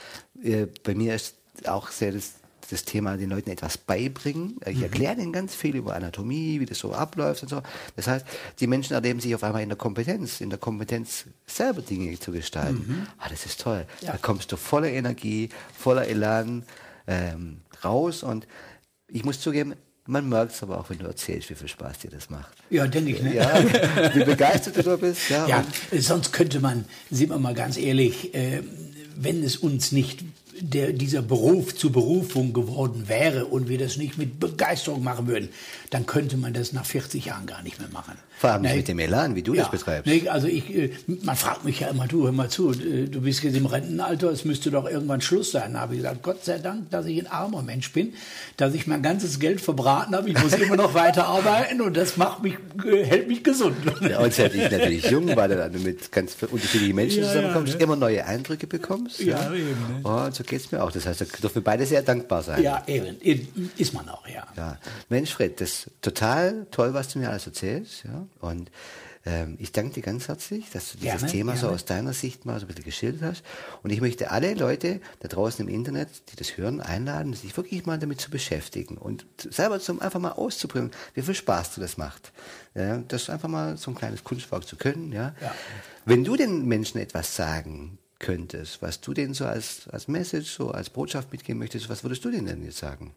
[0.44, 1.36] äh, bei mir ist
[1.66, 2.34] auch sehr das,
[2.70, 4.58] das Thema, den Leuten etwas beibringen.
[4.66, 7.62] Ich erkläre ihnen ganz viel über Anatomie, wie das so abläuft und so.
[7.96, 8.26] Das heißt,
[8.60, 12.32] die Menschen erleben sich auf einmal in der Kompetenz, in der Kompetenz selber Dinge zu
[12.32, 13.08] gestalten.
[13.20, 13.86] Ah, das ist toll.
[14.02, 14.12] Ja.
[14.12, 16.64] Da kommst du voller Energie, voller Elan
[17.08, 18.48] ähm, raus und
[19.08, 19.74] ich muss zugeben,
[20.06, 22.56] man merkt es aber auch, wenn du erzählst, wie viel Spaß dir das macht.
[22.70, 23.36] Ja, denke ich, ne?
[23.36, 23.64] Ja,
[24.16, 25.30] wie begeistert du da bist.
[25.30, 25.66] Ja, Ja,
[26.00, 28.64] sonst könnte man, sind wir mal ganz ehrlich, äh,
[29.16, 30.24] wenn es uns nicht
[30.60, 35.50] der, dieser Beruf zur Berufung geworden wäre und wir das nicht mit Begeisterung machen würden,
[35.90, 38.14] dann könnte man das nach 40 Jahren gar nicht mehr machen.
[38.40, 38.78] vor allem nicht Ne?
[38.78, 40.06] mit dem Elan, wie du ja, das betreibst.
[40.06, 40.92] Nee, also ich, äh,
[41.24, 44.30] man fragt mich ja immer, du, hör mal zu, äh, du bist jetzt im Rentenalter,
[44.32, 45.74] es müsste doch irgendwann Schluss sein.
[45.74, 48.14] Da habe ich gesagt, Gott sei Dank, dass ich ein armer Mensch bin,
[48.58, 50.30] dass ich mein ganzes Geld verbraten habe.
[50.30, 53.78] Ich muss immer noch weiter arbeiten und das macht mich, äh, hält mich gesund.
[54.08, 57.74] Ja, und seit ich natürlich jung war, dann du mit ganz unterschiedlichen Menschen Ja, zusammenkommst,
[57.74, 57.84] ja, ne?
[57.86, 59.20] immer neue Eindrücke bekommst.
[59.20, 60.02] Ja, eben, ne?
[60.04, 60.92] Oh, und so geht's mir auch.
[60.92, 62.62] Das heißt, da dürfen wir beide sehr dankbar sein.
[62.62, 64.44] Ja, eben, eben, ist man auch, ja.
[64.56, 64.78] Ja,
[65.10, 68.04] Mensch, Fred, das ist total toll, was du mir alles erzählst.
[68.04, 68.26] Ja?
[68.40, 68.72] Und
[69.26, 71.76] ähm, ich danke dir ganz herzlich, dass du dieses Gerne, Thema so gerne.
[71.76, 73.44] aus deiner Sicht mal so ein bisschen geschildert hast.
[73.84, 77.86] Und ich möchte alle Leute da draußen im Internet, die das hören, einladen, sich wirklich
[77.86, 81.98] mal damit zu beschäftigen und selber zum einfach mal auszuprobieren, wie viel Spaß du das
[81.98, 82.32] macht.
[82.74, 85.12] Ja, das einfach mal so ein kleines Kunstwerk zu können.
[85.12, 85.36] Ja?
[85.42, 85.54] Ja.
[86.06, 90.72] Wenn du den Menschen etwas sagen könntest, was du denen so als, als Message, so
[90.72, 93.14] als Botschaft mitgeben möchtest, was würdest du denen denn jetzt sagen?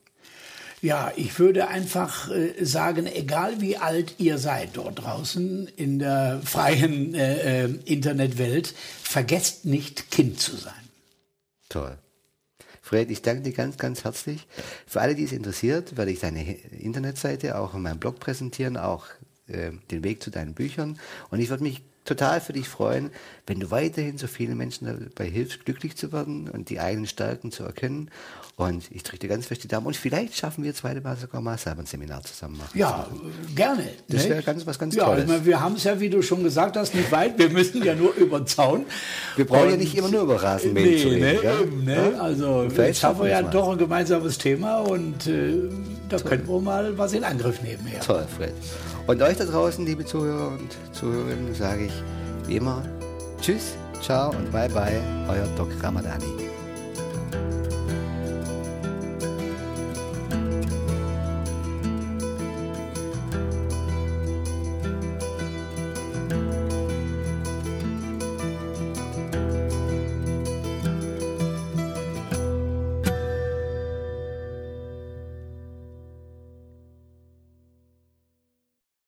[0.83, 6.41] Ja, ich würde einfach äh, sagen, egal wie alt ihr seid dort draußen in der
[6.43, 10.73] freien äh, äh, Internetwelt, vergesst nicht Kind zu sein.
[11.69, 11.99] Toll.
[12.81, 14.47] Fred, ich danke dir ganz, ganz herzlich.
[14.87, 19.07] Für alle, die es interessiert, werde ich deine Internetseite auch in meinem Blog präsentieren, auch
[19.49, 20.99] äh, den Weg zu deinen Büchern.
[21.31, 23.11] Und ich würde mich total für dich freuen,
[23.47, 27.53] wenn du weiterhin so vielen Menschen dabei hilfst, glücklich zu werden und die eigenen Stärken
[27.53, 28.11] zu erkennen.
[28.57, 29.87] Und ich drücke dir ganz fest die Daumen.
[29.87, 32.79] Und vielleicht schaffen wir zweite Mal sogar mal selber ein Seminar zusammen machen.
[32.79, 33.09] Ja,
[33.55, 33.89] gerne.
[34.09, 34.31] Das ne?
[34.31, 35.27] wäre ganz- was ganz ja, Tolles.
[35.27, 37.39] Meine, wir haben es ja, wie du schon gesagt hast, nicht weit.
[37.39, 38.85] Wir müssen ja nur über den Zaun.
[39.37, 41.21] Wir brauchen ja Und- nicht immer nur über Rasenmähen zu Nee, reden.
[41.21, 41.61] ne, gell?
[41.63, 42.13] eben, ne?
[42.15, 42.21] Ja?
[42.21, 43.51] Also Und vielleicht jetzt haben wir ja mal.
[43.51, 45.55] doch ein gemeinsames Thema und äh,
[46.11, 47.87] da können wir mal was in Angriff nehmen.
[47.93, 48.01] Ja.
[48.01, 48.53] Toll, Fred.
[49.11, 51.93] Und euch da draußen, liebe Zuhörer und Zuhörerinnen, sage ich
[52.47, 52.81] wie immer
[53.41, 56.27] Tschüss, ciao und bye bye, euer Doc Ramadani.